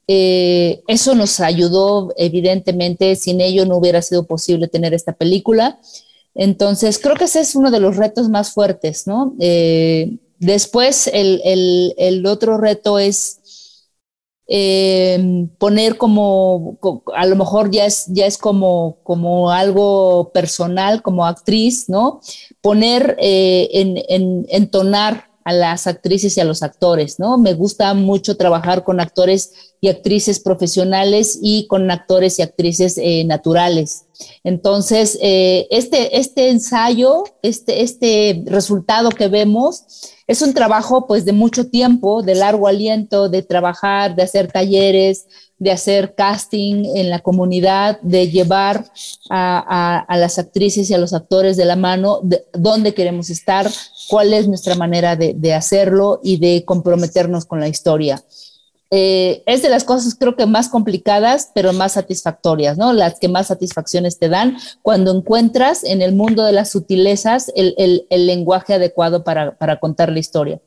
eso 0.06 1.14
nos 1.14 1.38
ayudó, 1.40 2.12
evidentemente, 2.16 3.14
sin 3.14 3.40
ello 3.40 3.66
no 3.66 3.76
hubiera 3.76 4.02
sido 4.02 4.25
posible 4.25 4.68
tener 4.68 4.94
esta 4.94 5.12
película. 5.12 5.78
Entonces, 6.34 6.99
creo 6.99 7.16
que 7.16 7.25
ese 7.25 7.40
es 7.40 7.54
uno 7.54 7.70
de 7.70 7.80
los 7.80 7.96
retos 7.96 8.28
más 8.28 8.52
fuertes, 8.52 9.06
¿no? 9.06 9.34
Eh, 9.40 10.18
después, 10.38 11.10
el, 11.12 12.25
otro 12.26 12.58
reto 12.58 12.99
es 12.99 13.40
eh, 14.46 15.46
poner 15.58 15.96
como, 15.96 16.78
a 17.14 17.26
lo 17.26 17.37
mejor 17.37 17.70
ya 17.70 17.87
es, 17.87 18.06
ya 18.08 18.26
es 18.26 18.38
como, 18.38 18.99
como 19.02 19.50
algo 19.50 20.30
personal, 20.32 21.02
como 21.02 21.26
actriz, 21.26 21.88
¿no? 21.88 22.20
Poner, 22.60 23.16
eh, 23.20 23.68
en, 23.72 24.46
entonar 24.49 25.29
a 25.44 25.52
las 25.52 25.87
actrices 25.87 26.37
y 26.37 26.40
a 26.40 26.44
los 26.44 26.62
actores, 26.62 27.18
¿no? 27.18 27.38
Me 27.38 27.54
gusta 27.54 27.94
mucho 27.94 28.37
trabajar 28.37 28.85
con 28.85 29.00
actores 29.00 29.52
y 29.80 29.88
actrices 29.88 30.40
profesionales 30.40 31.38
y 31.42 31.66
con 31.66 31.90
actores 31.90 32.38
y 32.38 32.42
actrices 32.42 33.00
naturales. 33.25 34.04
Entonces, 34.44 35.18
eh, 35.23 35.66
este, 35.70 36.18
este 36.18 36.50
ensayo, 36.50 37.25
este, 37.42 37.82
este 37.82 38.42
resultado 38.47 39.11
que 39.11 39.28
vemos, 39.28 39.85
es 40.26 40.42
un 40.42 40.54
trabajo 40.54 41.06
pues 41.06 41.25
de 41.25 41.32
mucho 41.32 41.68
tiempo, 41.68 42.23
de 42.23 42.35
largo 42.35 42.68
aliento, 42.68 43.28
de 43.28 43.42
trabajar, 43.42 44.14
de 44.14 44.23
hacer 44.23 44.52
talleres, 44.52 45.26
de 45.61 45.71
hacer 45.71 46.17
casting 46.17 46.85
en 46.97 47.09
la 47.09 47.21
comunidad, 47.21 48.00
de 48.00 48.29
llevar 48.29 48.90
a, 49.31 50.05
las 50.09 50.40
actrices 50.40 50.90
y 50.90 50.95
a 50.95 50.99
los 50.99 51.12
actores 51.12 51.57
de 51.57 51.67
la 51.67 51.76
mano 51.76 52.19
de 52.25 52.45
dónde 52.52 52.95
queremos 52.95 53.31
estar, 53.31 53.71
cuál 54.09 54.35
es 54.35 54.49
nuestra 54.49 54.75
manera 54.75 55.14
de 55.14 55.55
hacerlo 55.55 56.19
y 56.25 56.38
de 56.38 56.64
comprometernos 56.64 57.45
con 57.45 57.61
la 57.61 57.69
historia. 57.69 58.21
Eh, 58.93 59.45
es 59.47 59.62
de 59.62 59.69
las 59.69 59.85
cosas 59.85 60.17
creo 60.17 60.35
que 60.35 60.47
más 60.47 60.69
complicadas, 60.69 61.52
pero 61.55 61.73
más 61.73 61.93
satisfactorias, 61.93 62.76
¿no? 62.76 62.93
Las 62.93 63.21
que 63.21 63.29
más 63.29 63.47
satisfacciones 63.47 64.19
te 64.19 64.29
dan 64.29 64.57
cuando 64.83 65.17
encuentras 65.17 65.85
en 65.85 66.02
el 66.02 66.12
mundo 66.12 66.45
de 66.45 66.52
las 66.52 66.71
sutilezas 66.71 67.52
el, 67.55 68.05
lenguaje 68.11 68.75
adecuado 68.75 69.23
para, 69.23 69.79
contar 69.79 70.11
la 70.11 70.19
historia. 70.19 70.61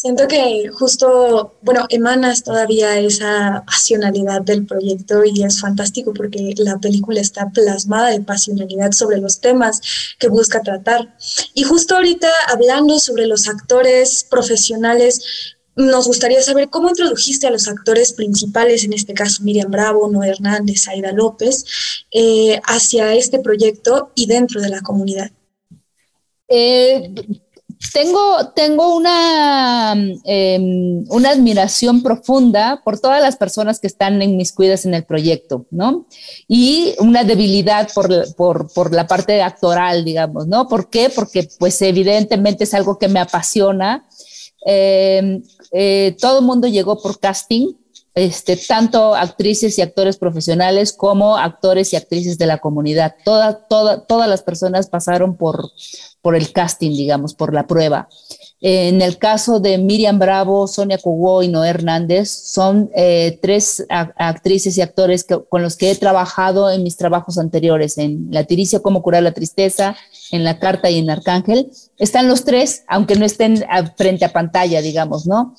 Siento 0.00 0.28
que 0.28 0.68
justo, 0.68 1.58
bueno, 1.60 1.86
emanas 1.88 2.44
todavía 2.44 3.00
esa 3.00 3.64
pasionalidad 3.66 4.42
del 4.42 4.64
proyecto 4.64 5.24
y 5.24 5.42
es 5.42 5.60
fantástico 5.60 6.14
porque 6.14 6.54
la 6.56 6.78
película 6.78 7.20
está 7.20 7.50
plasmada 7.50 8.10
de 8.10 8.20
pasionalidad 8.20 8.92
sobre 8.92 9.18
los 9.18 9.40
temas 9.40 9.80
que 10.20 10.28
busca 10.28 10.62
tratar. 10.62 11.16
Y 11.52 11.64
justo 11.64 11.96
ahorita 11.96 12.28
hablando 12.46 13.00
sobre 13.00 13.26
los 13.26 13.48
actores 13.48 14.22
profesionales, 14.22 15.56
nos 15.74 16.06
gustaría 16.06 16.42
saber 16.42 16.70
cómo 16.70 16.90
introdujiste 16.90 17.48
a 17.48 17.50
los 17.50 17.66
actores 17.66 18.12
principales, 18.12 18.84
en 18.84 18.92
este 18.92 19.14
caso 19.14 19.42
Miriam 19.42 19.72
Bravo, 19.72 20.08
Noé 20.08 20.28
Hernández, 20.28 20.86
Aida 20.86 21.10
López, 21.10 21.64
eh, 22.12 22.60
hacia 22.66 23.14
este 23.14 23.40
proyecto 23.40 24.12
y 24.14 24.26
dentro 24.26 24.60
de 24.60 24.68
la 24.68 24.80
comunidad. 24.80 25.32
Eh, 26.46 27.12
tengo, 27.92 28.50
tengo 28.54 28.96
una, 28.96 29.92
em, 30.24 31.04
una 31.08 31.30
admiración 31.30 32.02
profunda 32.02 32.80
por 32.84 32.98
todas 32.98 33.22
las 33.22 33.36
personas 33.36 33.80
que 33.80 33.86
están 33.86 34.20
en 34.22 34.36
mis 34.36 34.52
cuidas 34.52 34.86
en 34.86 34.94
el 34.94 35.04
proyecto, 35.04 35.66
¿no? 35.70 36.06
Y 36.46 36.94
una 37.00 37.24
debilidad 37.24 37.88
por, 37.94 38.34
por, 38.34 38.72
por, 38.72 38.94
la 38.94 39.06
parte 39.06 39.42
actoral, 39.42 40.04
digamos, 40.04 40.46
¿no? 40.46 40.68
¿Por 40.68 40.90
qué? 40.90 41.10
Porque 41.14 41.48
pues 41.58 41.80
evidentemente 41.82 42.64
es 42.64 42.74
algo 42.74 42.98
que 42.98 43.08
me 43.08 43.20
apasiona 43.20 44.06
eh, 44.66 45.40
eh, 45.72 46.16
todo 46.20 46.40
el 46.40 46.44
mundo 46.44 46.68
llegó 46.68 47.00
por 47.00 47.18
casting, 47.18 47.72
este, 48.18 48.56
tanto 48.56 49.14
actrices 49.14 49.78
y 49.78 49.82
actores 49.82 50.16
profesionales 50.16 50.92
como 50.92 51.36
actores 51.36 51.92
y 51.92 51.96
actrices 51.96 52.36
de 52.36 52.46
la 52.46 52.58
comunidad. 52.58 53.14
todas 53.24 54.28
las 54.28 54.42
personas 54.42 54.88
pasaron 54.88 55.36
por, 55.36 55.70
por 56.20 56.34
el 56.34 56.52
casting, 56.52 56.90
digamos, 56.90 57.34
por 57.34 57.54
la 57.54 57.66
prueba. 57.66 58.08
En 58.60 59.02
el 59.02 59.18
caso 59.18 59.60
de 59.60 59.78
Miriam 59.78 60.18
Bravo, 60.18 60.66
Sonia 60.66 60.98
Cugó 60.98 61.44
y 61.44 61.48
Noé 61.48 61.68
Hernández, 61.68 62.28
son 62.28 62.90
eh, 62.92 63.38
tres 63.40 63.86
actrices 63.88 64.76
y 64.76 64.80
actores 64.80 65.24
con 65.48 65.62
los 65.62 65.76
que 65.76 65.92
he 65.92 65.94
trabajado 65.94 66.68
en 66.68 66.82
mis 66.82 66.96
trabajos 66.96 67.38
anteriores, 67.38 67.98
en 67.98 68.26
La 68.30 68.44
Tiricia, 68.44 68.80
Cómo 68.80 69.02
curar 69.02 69.22
la 69.22 69.32
tristeza, 69.32 69.96
en 70.32 70.42
La 70.42 70.58
Carta 70.58 70.90
y 70.90 70.98
en 70.98 71.08
Arcángel. 71.08 71.70
Están 71.98 72.26
los 72.26 72.44
tres, 72.44 72.82
aunque 72.88 73.14
no 73.14 73.24
estén 73.24 73.64
frente 73.96 74.24
a 74.24 74.32
pantalla, 74.32 74.82
digamos, 74.82 75.26
¿no? 75.26 75.54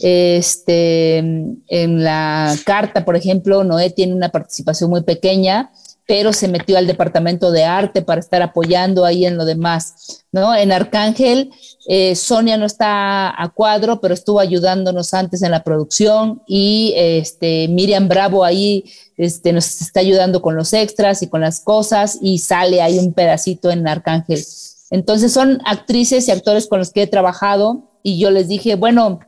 Este, 0.00 1.18
en 1.18 2.02
La 2.02 2.56
Carta, 2.64 3.04
por 3.04 3.14
ejemplo, 3.14 3.62
Noé 3.62 3.90
tiene 3.90 4.14
una 4.14 4.30
participación 4.30 4.90
muy 4.90 5.02
pequeña, 5.02 5.70
pero 6.10 6.32
se 6.32 6.48
metió 6.48 6.76
al 6.76 6.88
departamento 6.88 7.52
de 7.52 7.62
arte 7.62 8.02
para 8.02 8.18
estar 8.18 8.42
apoyando 8.42 9.04
ahí 9.04 9.26
en 9.26 9.36
lo 9.36 9.44
demás, 9.44 10.24
¿no? 10.32 10.56
En 10.56 10.72
Arcángel, 10.72 11.52
eh, 11.86 12.16
Sonia 12.16 12.56
no 12.56 12.66
está 12.66 13.30
a 13.40 13.48
cuadro, 13.50 14.00
pero 14.00 14.14
estuvo 14.14 14.40
ayudándonos 14.40 15.14
antes 15.14 15.40
en 15.44 15.52
la 15.52 15.62
producción 15.62 16.42
y 16.48 16.94
este, 16.96 17.68
Miriam 17.68 18.08
Bravo 18.08 18.44
ahí 18.44 18.86
este, 19.16 19.52
nos 19.52 19.80
está 19.82 20.00
ayudando 20.00 20.42
con 20.42 20.56
los 20.56 20.72
extras 20.72 21.22
y 21.22 21.28
con 21.28 21.42
las 21.42 21.60
cosas 21.60 22.18
y 22.20 22.38
sale 22.38 22.82
ahí 22.82 22.98
un 22.98 23.12
pedacito 23.12 23.70
en 23.70 23.86
Arcángel. 23.86 24.44
Entonces 24.90 25.32
son 25.32 25.62
actrices 25.64 26.26
y 26.26 26.32
actores 26.32 26.66
con 26.66 26.80
los 26.80 26.90
que 26.90 27.02
he 27.02 27.06
trabajado 27.06 27.88
y 28.02 28.18
yo 28.18 28.32
les 28.32 28.48
dije, 28.48 28.74
bueno, 28.74 29.20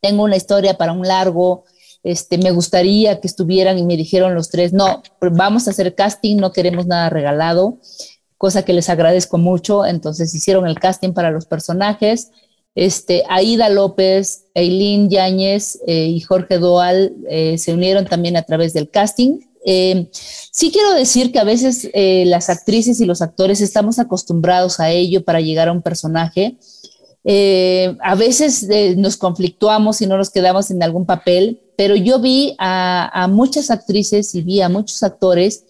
tengo 0.00 0.24
una 0.24 0.36
historia 0.36 0.78
para 0.78 0.92
un 0.92 1.06
largo, 1.06 1.64
este, 2.02 2.38
me 2.38 2.50
gustaría 2.50 3.20
que 3.20 3.28
estuvieran 3.28 3.78
y 3.78 3.84
me 3.84 3.96
dijeron 3.96 4.34
los 4.34 4.50
tres, 4.50 4.72
no, 4.72 5.02
vamos 5.20 5.66
a 5.66 5.70
hacer 5.70 5.94
casting, 5.94 6.36
no 6.36 6.52
queremos 6.52 6.86
nada 6.86 7.10
regalado, 7.10 7.78
cosa 8.38 8.64
que 8.64 8.72
les 8.72 8.88
agradezco 8.88 9.38
mucho. 9.38 9.86
Entonces 9.86 10.34
hicieron 10.34 10.66
el 10.66 10.78
casting 10.78 11.12
para 11.12 11.30
los 11.30 11.46
personajes. 11.46 12.30
Este, 12.74 13.22
Aida 13.28 13.68
López, 13.68 14.46
Eileen 14.54 15.10
Yáñez 15.10 15.78
eh, 15.86 16.06
y 16.06 16.20
Jorge 16.20 16.58
Doal 16.58 17.14
eh, 17.28 17.58
se 17.58 17.72
unieron 17.72 18.06
también 18.06 18.36
a 18.36 18.42
través 18.42 18.72
del 18.72 18.90
casting. 18.90 19.40
Eh, 19.64 20.08
sí 20.12 20.72
quiero 20.72 20.92
decir 20.94 21.30
que 21.30 21.38
a 21.38 21.44
veces 21.44 21.88
las 21.94 22.50
actrices 22.50 23.00
y 23.00 23.04
los 23.04 23.22
actores 23.22 23.60
estamos 23.60 24.00
acostumbrados 24.00 24.80
a 24.80 24.90
ello 24.90 25.22
para 25.22 25.40
llegar 25.40 25.68
a 25.68 25.72
un 25.72 25.82
personaje. 25.82 26.56
A 27.24 28.14
veces 28.16 28.66
nos 28.96 29.16
conflictuamos 29.16 30.02
y 30.02 30.06
no 30.06 30.16
nos 30.16 30.30
quedamos 30.30 30.70
en 30.70 30.82
algún 30.82 31.06
papel, 31.06 31.60
pero 31.76 31.96
yo 31.96 32.20
vi 32.20 32.54
a, 32.58 33.28
muchas 33.30 33.70
actrices 33.70 34.34
y 34.34 34.42
vi 34.42 34.60
a 34.60 34.68
muchos 34.68 35.02
actores 35.02 35.64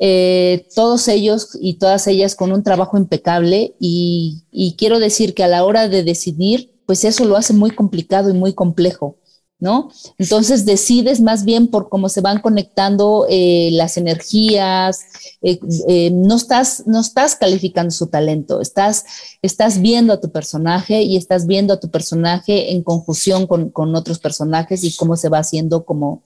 eh, 0.00 0.68
todos 0.76 1.08
ellos 1.08 1.58
y 1.60 1.74
todas 1.74 2.06
ellas 2.06 2.36
con 2.36 2.52
un 2.52 2.62
trabajo 2.62 2.98
impecable 2.98 3.74
y, 3.80 4.44
quiero 4.78 5.00
decir 5.00 5.34
que 5.34 5.42
a 5.42 5.48
la 5.48 5.64
hora 5.64 5.88
de 5.88 6.04
decidir, 6.04 6.72
pues 6.86 7.04
eso 7.04 7.24
lo 7.24 7.36
hace 7.36 7.52
muy 7.52 7.70
complicado 7.70 8.30
y 8.30 8.34
muy 8.34 8.52
complejo. 8.52 9.16
¿No? 9.60 9.90
Entonces 10.18 10.64
decides 10.64 11.20
más 11.20 11.44
bien 11.44 11.66
por 11.66 11.88
cómo 11.88 12.08
se 12.08 12.20
van 12.20 12.40
conectando 12.40 13.26
eh, 13.28 13.70
las 13.72 13.96
energías, 13.96 15.00
eh, 15.42 15.58
eh, 15.88 16.10
no, 16.12 16.36
estás, 16.36 16.86
no 16.86 17.00
estás 17.00 17.34
calificando 17.34 17.90
su 17.90 18.08
talento, 18.08 18.60
estás, 18.60 19.04
estás 19.42 19.80
viendo 19.80 20.12
a 20.12 20.20
tu 20.20 20.30
personaje 20.30 21.02
y 21.02 21.16
estás 21.16 21.46
viendo 21.46 21.74
a 21.74 21.80
tu 21.80 21.90
personaje 21.90 22.72
en 22.72 22.82
conjunción 22.84 23.46
con, 23.46 23.70
con 23.70 23.94
otros 23.96 24.20
personajes 24.20 24.84
y 24.84 24.94
cómo 24.94 25.16
se 25.16 25.28
va 25.28 25.38
haciendo 25.38 25.84
como, 25.84 26.22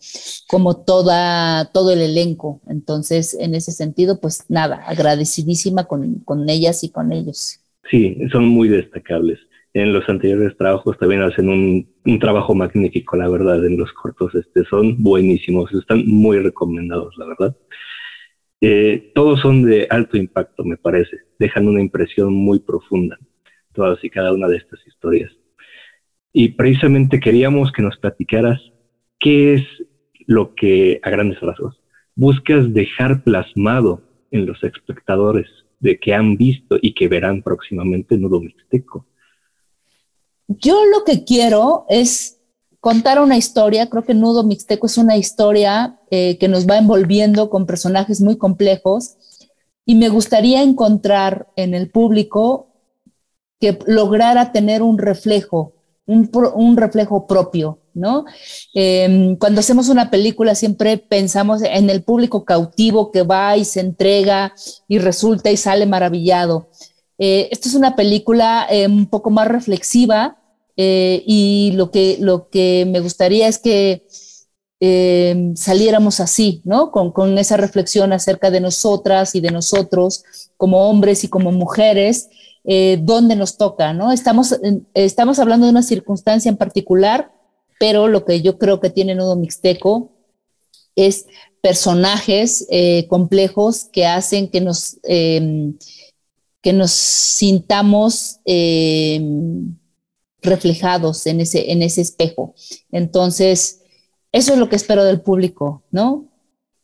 como 0.47 0.77
toda, 0.77 1.71
todo 1.73 1.91
el 1.91 2.03
elenco. 2.03 2.61
Entonces, 2.69 3.35
en 3.35 3.55
ese 3.55 3.73
sentido, 3.73 4.21
pues 4.21 4.45
nada, 4.49 4.77
agradecidísima 4.87 5.85
con, 5.85 6.17
con 6.21 6.49
ellas 6.51 6.85
y 6.85 6.91
con 6.91 7.13
ellos. 7.13 7.61
Sí, 7.91 8.17
son 8.31 8.49
muy 8.49 8.69
destacables 8.69 9.39
en 9.75 9.93
los 9.93 10.09
anteriores 10.09 10.57
trabajos 10.57 10.99
también 10.99 11.23
hacen 11.23 11.49
un, 11.49 11.89
un, 12.05 12.19
trabajo 12.19 12.55
magnífico, 12.55 13.17
la 13.17 13.29
verdad, 13.29 13.65
en 13.65 13.79
los 13.79 13.93
cortos 13.93 14.35
este, 14.35 14.65
son 14.65 15.03
buenísimos, 15.03 15.73
están 15.73 16.07
muy 16.07 16.39
recomendados, 16.39 17.17
la 17.17 17.27
verdad. 17.27 17.57
Eh, 18.61 19.11
todos 19.15 19.41
son 19.41 19.65
de 19.65 19.89
alto 19.91 20.17
impacto, 20.17 20.65
me 20.65 20.77
parece, 20.77 21.17
dejan 21.39 21.67
una 21.67 21.81
impresión 21.81 22.33
muy 22.33 22.61
profunda, 22.61 23.19
todas 23.73 24.03
y 24.05 24.11
cada 24.11 24.33
una 24.33 24.47
de 24.47 24.59
estas 24.59 24.87
historias. 24.87 25.33
Y 26.33 26.51
precisamente 26.51 27.19
queríamos 27.19 27.73
que 27.73 27.83
nos 27.83 27.97
platicaras 27.99 28.61
qué 29.19 29.55
es 29.55 29.65
lo 30.27 30.55
que, 30.55 31.01
a 31.03 31.11
grandes 31.11 31.41
rasgos, 31.41 31.81
buscas 32.15 32.73
dejar 32.73 33.25
plasmado 33.25 34.03
en 34.31 34.47
los 34.47 34.63
espectadores 34.63 35.49
de 35.81 35.99
que 35.99 36.15
han 36.15 36.37
visto 36.37 36.79
y 36.81 36.95
que 36.95 37.09
verán 37.09 37.43
próximamente 37.43 38.17
Nudo 38.17 38.41
Mixteco. 38.41 39.07
Yo 40.59 40.85
lo 40.87 41.05
que 41.05 41.25
quiero 41.25 41.87
es 41.89 42.39
contar 42.81 43.21
una 43.21 43.37
historia, 43.37 43.89
creo 43.89 44.03
que 44.03 44.13
Nudo 44.13 44.43
Mixteco 44.43 44.87
es 44.87 44.99
una 44.99 45.17
historia 45.17 46.01
eh, 46.11 46.37
que 46.39 46.49
nos 46.49 46.67
va 46.67 46.79
envolviendo 46.79 47.49
con 47.49 47.65
personajes 47.65 48.21
muy 48.21 48.37
complejos 48.37 49.15
y 49.87 49.95
me 49.95 50.09
gustaría 50.09 50.63
encontrar 50.63 51.49
en 51.57 51.75
el 51.75 51.91
público 51.91 52.69
que 53.61 53.79
lograra 53.87 54.51
tener 54.51 54.83
un 54.83 54.99
reflejo, 54.99 55.75
un, 56.07 56.77
reflejo 56.77 57.29
propio, 57.29 57.79
¿no? 57.95 58.25
Em, 58.75 59.37
cuando 59.37 59.61
hacemos 59.61 59.89
una 59.89 60.11
película 60.11 60.57
siempre 60.57 60.99
pensamos 60.99 61.63
en 61.63 61.89
el 61.89 62.03
público 62.03 62.45
cautivo 62.45 63.13
que 63.13 63.23
va 63.23 63.57
y 63.57 63.65
se 63.65 63.79
entrega 63.79 64.55
y 64.89 64.99
resulta 64.99 65.53
y 65.53 65.57
sale 65.57 65.87
maravillado. 65.87 66.69
Eh, 67.17 67.49
esta 67.53 67.69
es 67.69 67.77
una 67.77 67.95
película 67.95 68.67
eh, 68.69 68.89
un 68.89 69.07
poco 69.07 69.31
más 69.31 69.47
reflexiva 69.47 70.42
eh, 70.77 71.23
y 71.27 71.73
lo 71.75 71.91
que, 71.91 72.17
lo 72.21 72.49
que 72.49 72.87
me 72.89 73.01
gustaría 73.01 73.49
es 73.49 73.59
que 73.59 74.07
saliéramos 75.55 76.19
así, 76.19 76.61
¿no? 76.65 76.91
Con, 76.91 77.13
con, 77.13 77.39
esa 77.39 77.57
reflexión 77.57 78.13
acerca 78.13 78.51
de 78.51 78.61
nosotras 78.61 79.37
y 79.37 79.41
de 79.41 79.53
nosotros 79.53 80.25
como 80.57 80.89
hombres 80.89 81.23
y 81.23 81.29
como 81.29 81.53
mujeres, 81.53 82.29
dónde 82.99 83.37
nos 83.37 83.57
toca, 83.59 83.93
¿no? 83.93 84.11
Estamos, 84.11 84.59
estamos 84.95 85.39
hablando 85.39 85.67
de 85.67 85.71
una 85.71 85.85
circunstancia 85.85 86.49
en 86.49 86.57
particular, 86.57 87.31
pero 87.79 88.09
lo 88.09 88.25
que 88.25 88.43
yo 88.43 88.59
creo 88.59 88.81
que 88.81 88.91
tiene 88.91 89.15
Nudo 89.15 89.37
Mixteco 89.37 90.11
es 90.97 91.27
personajes 91.61 92.67
complejos 93.09 93.85
que 93.85 94.07
hacen 94.07 94.49
que 94.49 94.61
nos 94.61 94.99
que 96.63 96.73
nos 96.73 96.93
sintamos 96.93 98.39
eh, 98.47 99.21
reflejados 100.43 101.27
en 101.27 101.41
ese, 101.41 101.73
en 101.73 101.83
ese 101.83 102.01
espejo. 102.01 102.55
Entonces, 102.91 103.83
eso 104.33 104.53
es 104.53 104.59
lo 104.59 104.69
que 104.69 104.77
espero 104.77 105.05
del 105.05 105.21
público, 105.21 105.85
¿no? 105.91 106.29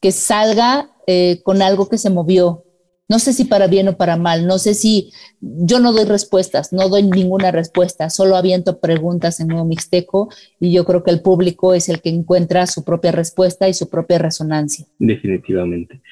Que 0.01 0.13
salga 0.13 0.91
eh, 1.07 1.41
con 1.43 1.63
algo 1.63 1.89
que 1.89 1.99
se 1.99 2.11
movió. 2.11 2.65
No 3.09 3.19
sé 3.19 3.33
si 3.33 3.47
para 3.47 3.69
bien 3.69 3.89
o 3.89 3.97
para 3.97 4.19
mal, 4.19 4.47
no 4.47 4.59
sé 4.59 4.75
si 4.75 5.11
yo 5.41 5.81
no 5.81 5.95
doy 5.95 6.05
respuestas, 6.05 6.75
no 6.75 6.91
doy 6.91 7.05
ninguna 7.05 7.51
respuesta, 7.51 8.11
solo 8.11 8.37
aviento 8.37 8.81
preguntas 8.81 9.41
en 9.41 9.49
Nuevo 9.49 9.65
Mixteco 9.65 10.29
y 10.61 10.73
yo 10.73 10.85
creo 10.85 11.03
que 11.03 11.11
el 11.11 11.23
público 11.23 11.73
es 11.73 11.89
el 11.89 12.03
que 12.03 12.11
encuentra 12.11 12.67
su 12.67 12.85
propia 12.85 13.13
respuesta 13.13 13.67
y 13.67 13.73
su 13.73 13.89
propia 13.89 14.19
resonancia. 14.19 14.85
Definitivamente. 14.99 16.03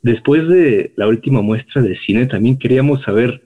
Después 0.00 0.48
de 0.48 0.92
la 0.94 1.08
última 1.08 1.42
muestra 1.42 1.82
de 1.82 1.98
cine, 2.06 2.26
también 2.26 2.60
queríamos 2.60 3.02
saber 3.02 3.42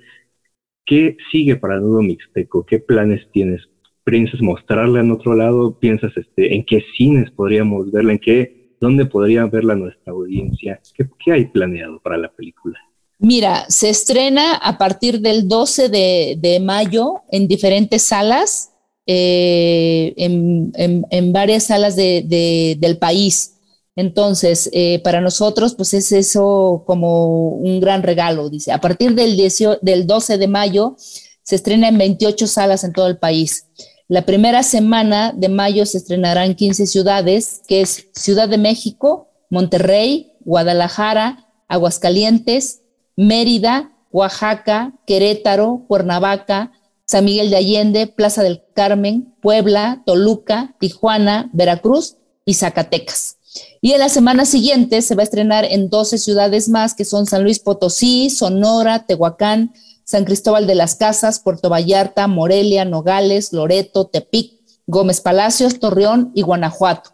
qué 0.87 1.17
sigue 1.31 1.57
para 1.57 1.81
Nudo 1.81 2.03
Mixteco, 2.03 2.65
qué 2.65 2.79
planes 2.79 3.27
tienes. 3.33 3.63
¿Piensas 4.05 4.41
mostrarla 4.41 5.01
en 5.01 5.13
otro 5.13 5.35
lado? 5.35 5.79
¿Piensas 5.79 6.13
este, 6.17 6.55
en 6.55 6.65
qué 6.65 6.85
cines 6.97 7.31
podríamos 7.31 7.91
verla? 7.93 8.13
¿En 8.13 8.19
qué, 8.19 8.75
dónde 8.81 9.07
podría 9.07 9.47
verla 9.47 9.77
nuestra 9.77 10.13
audiencia? 10.13 10.81
¿Qué, 10.97 11.33
hay 11.33 11.47
planeado 11.47 12.01
para 12.01 12.17
la 12.17 12.33
película? 12.33 12.79
Mira, 13.19 13.65
se 13.69 13.89
estrena 13.91 14.57
a 14.57 14.79
partir 14.79 15.21
del 15.21 15.47
12 15.47 15.89
de, 15.89 16.61
mayo 16.61 17.23
en 17.31 17.47
diferentes 17.47 18.03
salas, 18.03 18.73
eh, 19.07 20.13
en, 20.17 21.33
varias 21.33 21.67
salas 21.67 21.95
del 21.95 22.99
país. 22.99 23.61
Entonces, 23.95 24.71
eh, 24.73 25.01
para 25.05 25.21
nosotros, 25.21 25.75
pues 25.75 25.93
es 25.95 26.13
eso 26.13 26.85
como 26.87 27.49
un 27.49 27.81
gran 27.81 28.03
regalo, 28.03 28.49
dice. 28.49 28.73
A 28.73 28.81
partir 28.81 29.15
del, 29.15 29.37
del 29.83 30.07
12 30.07 30.39
de 30.39 30.49
mayo 30.49 30.97
se 31.43 31.57
estrena 31.57 31.89
en 31.89 31.99
28 31.99 32.47
salas 32.47 32.85
en 32.85 32.93
todo 32.93 33.07
el 33.07 33.19
país. 33.19 33.67
La 34.09 34.23
primera 34.27 34.63
semana 34.63 35.33
de 35.35 35.49
mayo 35.49 35.87
se 35.87 35.99
estrenará 35.99 36.45
en 36.45 36.55
15 36.55 36.87
ciudades, 36.87 37.63
que 37.67 37.81
es 37.83 38.09
Ciudad 38.13 38.49
de 38.49 38.59
México, 38.59 39.29
Monterrey, 39.51 40.33
Guadalajara, 40.41 41.49
Aguascalientes, 41.69 42.83
Mérida, 43.17 43.93
Oaxaca, 44.11 44.93
Querétaro, 45.07 45.85
Cuernavaca, 45.89 46.73
San 47.07 47.25
Miguel 47.25 47.51
de 47.51 47.57
Allende, 47.57 48.07
Plaza 48.07 48.43
del 48.43 48.63
Carmen, 48.75 49.35
Puebla, 49.41 50.03
Toluca, 50.07 50.77
Tijuana, 50.79 51.51
Veracruz 51.53 52.17
y 52.45 52.55
Zacatecas. 52.55 53.39
Y 53.81 53.93
en 53.93 53.99
la 53.99 54.09
semana 54.09 54.45
siguiente 54.45 55.03
se 55.03 55.15
va 55.15 55.23
a 55.23 55.25
estrenar 55.25 55.65
en 55.65 55.91
12 55.91 56.19
ciudades 56.19 56.69
más, 56.69 56.95
que 56.95 57.05
son 57.05 57.27
San 57.27 57.43
Luis 57.43 57.59
Potosí, 57.59 58.31
Sonora, 58.31 59.07
Tehuacán, 59.07 59.73
San 60.05 60.25
Cristóbal 60.25 60.67
de 60.67 60.75
las 60.75 60.95
Casas, 60.95 61.41
Puerto 61.41 61.69
Vallarta, 61.69 62.27
Morelia, 62.27 62.85
Nogales, 62.85 63.53
Loreto, 63.53 64.07
Tepic, 64.07 64.53
Gómez 64.87 65.21
Palacios, 65.21 65.79
Torreón 65.79 66.33
y 66.35 66.43
Guanajuato. 66.43 67.11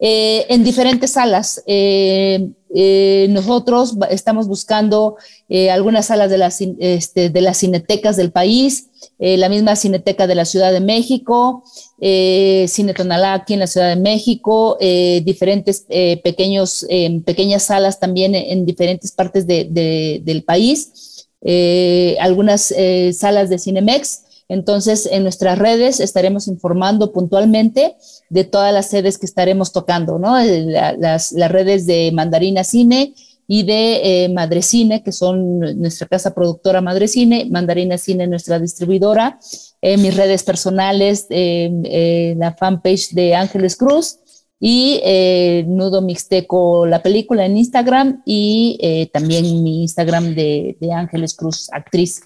Eh, 0.00 0.46
en 0.48 0.64
diferentes 0.64 1.12
salas. 1.12 1.62
Eh, 1.66 2.50
eh, 2.74 3.28
nosotros 3.30 3.94
estamos 4.10 4.48
buscando 4.48 5.16
algunas 5.70 6.06
salas 6.06 6.28
de 6.28 6.38
las, 6.38 6.60
este, 6.60 7.30
de 7.30 7.40
las 7.40 7.58
cinetecas 7.58 8.16
del 8.16 8.32
país, 8.32 8.88
la 9.20 9.48
misma 9.48 9.76
cineteca 9.76 10.26
de 10.26 10.34
la 10.34 10.44
Ciudad 10.44 10.72
de 10.72 10.80
México, 10.80 11.62
Cine 12.00 12.94
Tonalá 12.96 13.34
aquí 13.34 13.54
en 13.54 13.60
la 13.60 13.68
Ciudad 13.68 13.90
de 13.90 14.00
México, 14.00 14.76
diferentes 14.80 15.86
pequeños, 16.24 16.84
pequeñas 17.24 17.62
salas 17.62 18.00
también 18.00 18.34
en 18.34 18.66
diferentes 18.66 19.12
partes 19.12 19.46
del 19.46 20.42
país, 20.44 21.28
algunas 22.18 22.74
salas 23.12 23.48
de 23.50 23.58
Cinemex 23.60 24.23
entonces, 24.48 25.08
en 25.10 25.22
nuestras 25.22 25.58
redes 25.58 26.00
estaremos 26.00 26.48
informando 26.48 27.12
puntualmente 27.12 27.96
de 28.28 28.44
todas 28.44 28.74
las 28.74 28.90
sedes 28.90 29.18
que 29.18 29.26
estaremos 29.26 29.72
tocando, 29.72 30.18
¿no? 30.18 30.38
Eh, 30.38 30.66
las, 30.98 31.32
redes 31.32 31.86
de 31.86 32.10
Mandarina 32.12 32.62
Cine 32.64 33.14
y 33.46 33.62
de 33.62 34.24
eh, 34.24 34.28
Madre 34.28 34.62
Cine, 34.62 35.02
que 35.02 35.12
son 35.12 35.60
nuestra 35.60 36.06
casa 36.08 36.34
productora 36.34 36.80
Madre 36.80 37.08
Cine, 37.08 37.46
Mandarina 37.50 37.96
Cine, 37.96 38.26
nuestra 38.26 38.58
distribuidora, 38.58 39.38
eh, 39.80 39.96
mis 39.96 40.16
redes 40.16 40.42
personales, 40.42 41.26
la 41.30 42.54
fanpage 42.58 43.10
de 43.10 43.34
Ángeles 43.34 43.76
Cruz 43.76 44.18
y 44.60 45.00
Nudo 45.66 46.00
Mixteco, 46.00 46.86
la 46.86 47.02
película 47.02 47.44
en 47.44 47.58
Instagram 47.58 48.22
y 48.24 49.08
también 49.12 49.62
mi 49.62 49.82
Instagram 49.82 50.34
de 50.34 50.76
Ángeles 50.94 51.34
Cruz, 51.34 51.68
actriz 51.70 52.22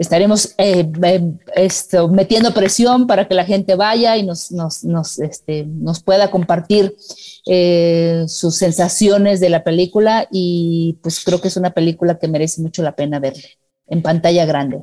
estaremos 0.00 0.54
eh, 0.56 0.90
eh, 1.04 1.68
metiendo 2.10 2.54
presión 2.54 3.06
para 3.06 3.28
que 3.28 3.34
la 3.34 3.44
gente 3.44 3.74
vaya 3.74 4.16
y 4.16 4.22
nos, 4.22 4.50
nos, 4.50 4.82
nos, 4.82 5.18
este, 5.18 5.66
nos 5.66 6.02
pueda 6.02 6.30
compartir 6.30 6.96
eh, 7.46 8.24
sus 8.26 8.56
sensaciones 8.56 9.40
de 9.40 9.50
la 9.50 9.62
película 9.62 10.26
y 10.32 10.96
pues 11.02 11.22
creo 11.22 11.42
que 11.42 11.48
es 11.48 11.56
una 11.58 11.72
película 11.72 12.18
que 12.18 12.28
merece 12.28 12.62
mucho 12.62 12.82
la 12.82 12.96
pena 12.96 13.20
verla 13.20 13.46
en 13.88 14.00
pantalla 14.00 14.46
grande. 14.46 14.80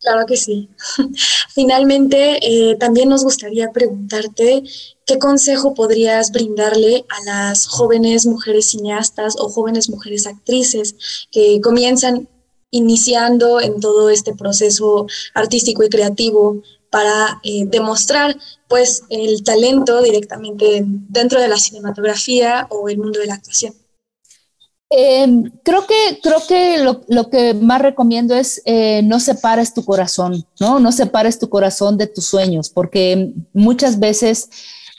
Claro 0.00 0.26
que 0.26 0.36
sí. 0.36 0.68
Finalmente, 1.54 2.38
también 2.78 3.08
nos 3.08 3.24
gustaría 3.24 3.72
preguntarte 3.72 4.62
qué 5.06 5.18
consejo 5.18 5.72
podrías 5.72 6.30
brindarle 6.30 7.06
a 7.08 7.24
las 7.24 7.66
jóvenes 7.66 8.26
mujeres 8.26 8.66
cineastas 8.66 9.36
o 9.38 9.48
jóvenes 9.48 9.88
mujeres 9.88 10.26
actrices 10.26 11.26
que 11.32 11.58
comienzan 11.62 12.28
iniciando 12.70 13.60
en 13.60 13.80
todo 13.80 14.10
este 14.10 14.34
proceso 14.34 15.06
artístico 15.34 15.84
y 15.84 15.88
creativo 15.88 16.62
para 16.90 17.40
eh, 17.42 17.64
demostrar 17.66 18.36
pues 18.68 19.04
el 19.10 19.42
talento 19.44 20.02
directamente 20.02 20.82
dentro 20.84 21.40
de 21.40 21.48
la 21.48 21.56
cinematografía 21.56 22.66
o 22.70 22.88
el 22.88 22.98
mundo 22.98 23.20
de 23.20 23.26
la 23.26 23.34
actuación. 23.34 23.74
Em, 24.88 25.50
creo 25.64 25.84
que, 25.84 26.20
creo 26.22 26.38
que 26.46 26.78
lo, 26.78 27.28
que 27.28 27.54
más 27.54 27.82
recomiendo 27.82 28.36
es 28.36 28.62
eh, 28.64 29.02
no 29.02 29.18
separes 29.18 29.74
tu 29.74 29.84
corazón, 29.84 30.46
¿no? 30.60 30.78
No 30.78 30.92
separes 30.92 31.40
tu 31.40 31.48
corazón 31.48 31.98
de 31.98 32.06
tus 32.06 32.26
sueños, 32.26 32.70
porque 32.70 33.32
muchas 33.52 33.98
veces 33.98 34.48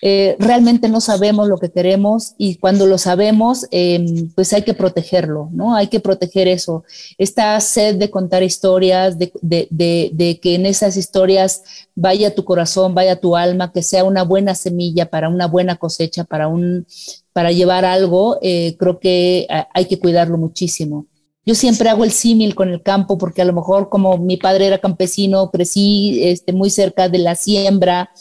eh, 0.01 0.35
realmente 0.37 0.89
no 0.89 1.01
sabemos 1.01 1.47
lo 1.47 1.57
que 1.57 1.71
queremos 1.71 2.35
y 2.37 2.57
cuando 2.57 2.85
lo 2.85 2.99
sabemos, 2.99 3.65
em, 3.71 4.29
pues 4.35 4.53
hay 4.53 4.61
que 4.61 4.75
protegerlo, 4.75 5.49
¿no? 5.51 5.75
Hay 5.75 5.87
que 5.87 5.99
proteger 5.99 6.47
eso. 6.47 6.83
Esta 7.17 7.59
sed 7.59 7.95
de 7.95 8.11
contar 8.11 8.43
historias, 8.43 9.17
de, 9.17 9.31
de, 9.41 10.39
que 10.39 10.55
en 10.55 10.67
esas 10.67 10.97
historias 10.97 11.63
vaya 11.95 12.35
tu 12.35 12.45
corazón, 12.45 12.93
vaya 12.93 13.19
tu 13.19 13.35
alma, 13.35 13.71
que 13.71 13.81
sea 13.81 14.03
una 14.03 14.23
buena 14.23 14.53
semilla 14.53 15.09
para 15.09 15.29
una 15.29 15.47
buena 15.47 15.77
cosecha, 15.77 16.23
para, 16.25 16.47
un, 16.47 16.85
para 17.33 17.51
llevar 17.51 17.83
algo, 17.83 18.37
eh, 18.43 18.75
creo 18.77 18.99
que 18.99 19.47
hay 19.73 19.85
que 19.85 19.97
cuidarlo 19.97 20.37
muchísimo. 20.37 21.07
Yo 21.43 21.55
siempre 21.55 21.89
hago 21.89 22.03
el 22.03 22.11
símil 22.11 22.53
con 22.55 22.69
el 22.69 22.83
campo 22.83 23.17
porque 23.17 23.41
a 23.41 23.45
lo 23.45 23.53
mejor 23.53 23.89
como 23.89 24.17
mi 24.17 24.37
padre 24.37 24.67
era 24.67 24.79
campesino, 24.79 25.49
crecí 25.49 26.19
este, 26.23 26.51
muy 26.51 26.69
cerca 26.69 27.07
de 27.07 27.19
la 27.19 27.35
siembra, 27.35 28.11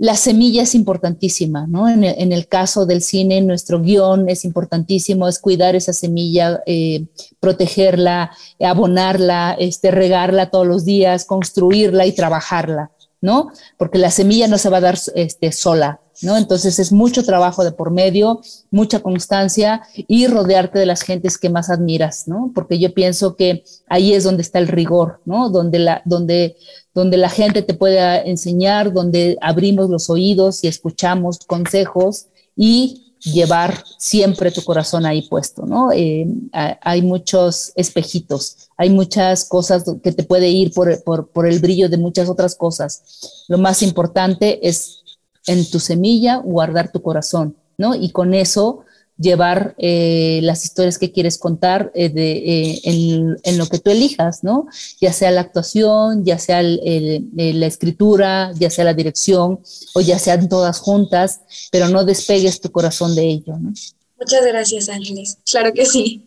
la 0.00 0.16
semilla 0.16 0.62
es 0.62 0.74
importantísima, 0.74 1.66
¿no? 1.66 1.86
En 1.86 2.04
el, 2.04 2.48
caso 2.48 2.86
del 2.86 3.02
cine, 3.02 3.42
nuestro 3.42 3.82
guion 3.82 4.30
es 4.30 4.46
importantísimo, 4.46 5.28
es 5.28 5.38
cuidar 5.38 5.76
esa 5.76 5.92
semilla, 5.92 6.62
eh, 6.64 7.04
protegerla, 7.38 8.30
abonarla, 8.60 9.54
este, 9.58 9.90
regarla 9.90 10.48
todos 10.48 10.66
los 10.66 10.86
días, 10.86 11.26
construirla 11.26 12.06
y 12.06 12.12
trabajarla, 12.12 12.92
¿no? 13.20 13.50
Porque 13.76 13.98
la 13.98 14.10
semilla 14.10 14.48
no 14.48 14.56
se 14.56 14.70
va 14.70 14.78
a 14.78 14.80
dar 14.80 14.98
este, 15.16 15.52
sola, 15.52 16.00
¿no? 16.22 16.36
Entonces 16.36 16.78
es 16.78 16.92
mucho 16.92 17.24
trabajo 17.24 17.64
de 17.64 17.72
por 17.72 17.90
medio, 17.90 18.40
mucha 18.70 19.00
constancia 19.00 19.82
y 19.94 20.26
rodearte 20.26 20.78
de 20.78 20.86
las 20.86 21.02
gentes 21.02 21.38
que 21.38 21.50
más 21.50 21.70
admiras, 21.70 22.28
¿no? 22.28 22.52
Porque 22.54 22.78
yo 22.78 22.92
pienso 22.92 23.36
que 23.36 23.64
ahí 23.88 24.12
es 24.12 24.24
donde 24.24 24.42
está 24.42 24.58
el 24.58 24.68
rigor, 24.68 25.20
¿no? 25.24 25.50
Donde 25.50 25.78
la, 25.78 26.02
donde, 26.04 26.56
donde 26.94 27.16
la 27.16 27.28
gente 27.28 27.62
te 27.62 27.74
puede 27.74 28.28
enseñar, 28.28 28.92
donde 28.92 29.38
abrimos 29.40 29.88
los 29.88 30.10
oídos 30.10 30.62
y 30.64 30.68
escuchamos 30.68 31.38
consejos 31.46 32.26
y 32.56 33.06
llevar 33.20 33.84
siempre 33.98 34.50
tu 34.50 34.62
corazón 34.62 35.04
ahí 35.04 35.22
puesto, 35.22 35.66
¿no? 35.66 35.92
Eh, 35.92 36.26
hay 36.52 37.02
muchos 37.02 37.72
espejitos, 37.74 38.70
hay 38.76 38.90
muchas 38.90 39.44
cosas 39.44 39.84
que 40.02 40.12
te 40.12 40.24
puede 40.24 40.48
ir 40.48 40.72
por, 40.72 41.02
por, 41.02 41.28
por 41.28 41.46
el 41.46 41.58
brillo 41.58 41.88
de 41.88 41.98
muchas 41.98 42.28
otras 42.28 42.54
cosas. 42.54 43.44
Lo 43.48 43.58
más 43.58 43.82
importante 43.82 44.66
es 44.66 44.99
en 45.46 45.68
tu 45.70 45.80
semilla 45.80 46.36
guardar 46.36 46.92
tu 46.92 47.02
corazón, 47.02 47.56
¿no? 47.78 47.94
Y 47.94 48.10
con 48.10 48.34
eso 48.34 48.84
llevar 49.20 49.74
eh, 49.76 50.40
las 50.42 50.64
historias 50.64 50.96
que 50.96 51.12
quieres 51.12 51.36
contar 51.36 51.92
eh, 51.94 52.08
de, 52.08 52.32
eh, 52.32 52.80
en, 52.84 53.58
lo 53.58 53.66
que 53.66 53.78
tú 53.78 53.90
elijas, 53.90 54.42
¿no? 54.42 54.66
Ya 54.98 55.12
sea 55.12 55.30
la 55.30 55.42
actuación, 55.42 56.24
ya 56.24 56.38
sea 56.38 56.62
la 56.62 57.66
escritura, 57.66 58.52
ya 58.58 58.70
sea 58.70 58.84
la 58.84 58.94
dirección, 58.94 59.60
o 59.94 60.00
ya 60.00 60.18
sean 60.18 60.48
todas 60.48 60.78
juntas, 60.78 61.40
pero 61.70 61.88
no 61.88 62.04
despegues 62.04 62.60
tu 62.60 62.72
corazón 62.72 63.14
de 63.14 63.28
ello, 63.28 63.58
¿no? 63.58 63.72
Muchas 64.18 64.44
gracias, 64.46 64.88
Ángeles. 64.88 65.38
Claro 65.50 65.72
que 65.74 65.84
sí. 65.84 66.26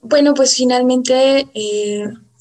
bueno, 0.00 0.32
pues 0.34 0.54
finalmente 0.54 1.46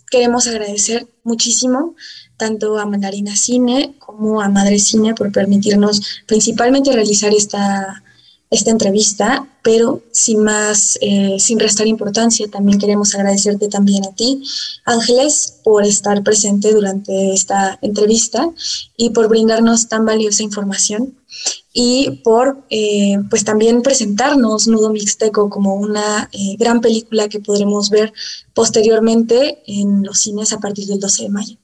queremos 0.10 0.48
agradecer 0.48 1.08
muchísimo 1.24 1.96
tanto 2.38 2.78
a 2.78 2.86
Mandarina 2.86 3.36
Cine 3.36 3.96
como 4.00 4.42
a 4.42 4.50
Madre 4.50 4.80
Cine 4.80 5.14
por 5.14 5.32
permitirnos 5.32 6.02
principalmente 6.26 6.92
realizar 6.94 7.34
esta, 7.34 8.02
esta 8.50 8.72
entrevista, 8.72 9.48
pero 9.62 10.02
sin 10.12 10.44
más, 10.44 10.98
eh, 11.02 11.36
sin 11.38 11.60
restar 11.60 11.86
importancia, 11.88 12.48
también 12.50 12.80
queremos 12.80 13.14
agradecerte 13.14 13.68
también 13.68 14.06
a 14.06 14.14
ti, 14.14 14.42
Ángeles, 14.86 15.60
por 15.64 15.86
estar 15.86 16.24
presente 16.24 16.74
durante 16.74 17.34
esta 17.34 17.78
entrevista 17.82 18.50
y 18.98 19.12
por 19.12 19.28
brindarnos 19.28 19.88
tan 19.88 20.06
valiosa 20.06 20.42
información 20.44 21.19
y 21.74 22.22
por 22.24 22.66
eh, 22.70 23.18
pues 23.30 23.44
también 23.44 23.82
presentarnos 23.82 24.68
Nudo 24.68 24.90
Mixteco 24.90 25.50
como 25.50 25.76
una 25.76 26.30
eh, 26.32 26.56
gran 26.58 26.82
película 26.82 27.30
que 27.30 27.40
podremos 27.40 27.90
ver 27.90 28.14
posteriormente 28.54 29.62
en 29.68 30.04
los 30.04 30.20
cines 30.20 30.54
a 30.54 30.60
partir 30.60 30.88
del 30.88 31.00
12 31.00 31.24
de 31.24 31.30
mayo. 31.30 31.58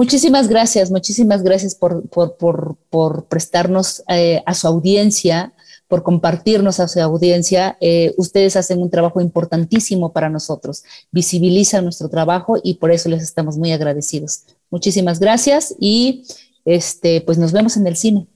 Muchísimas 0.00 0.48
gracias, 0.48 0.90
muchísimas 0.90 1.42
gracias 1.42 1.74
por, 1.74 3.26
prestarnos 3.28 4.02
eh, 4.08 4.42
a 4.46 4.54
su 4.54 4.66
audiencia, 4.66 5.52
por 5.88 6.02
compartirnos 6.02 6.80
a 6.80 6.88
su 6.88 7.00
audiencia. 7.00 7.76
Eh, 7.82 8.14
ustedes 8.16 8.56
hacen 8.56 8.80
un 8.80 8.88
trabajo 8.88 9.20
importantísimo 9.20 10.14
para 10.14 10.30
nosotros, 10.30 10.84
visibilizan 11.10 11.84
nuestro 11.84 12.08
trabajo 12.08 12.56
y 12.62 12.76
por 12.76 12.92
eso 12.92 13.10
les 13.10 13.22
estamos 13.22 13.58
muy 13.58 13.72
agradecidos. 13.72 14.44
Muchísimas 14.70 15.20
gracias 15.20 15.74
y 15.78 16.24
este, 16.64 17.20
pues 17.20 17.36
nos 17.36 17.52
vemos 17.52 17.76
en 17.76 17.86
el 17.86 17.96
cine. 17.96 18.26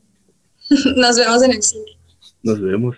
nos 0.96 1.16
vemos 1.16 1.42
en 1.42 1.50
el 1.52 1.62
cine. 1.62 1.98
Nos 2.42 2.60
vemos. 2.60 2.96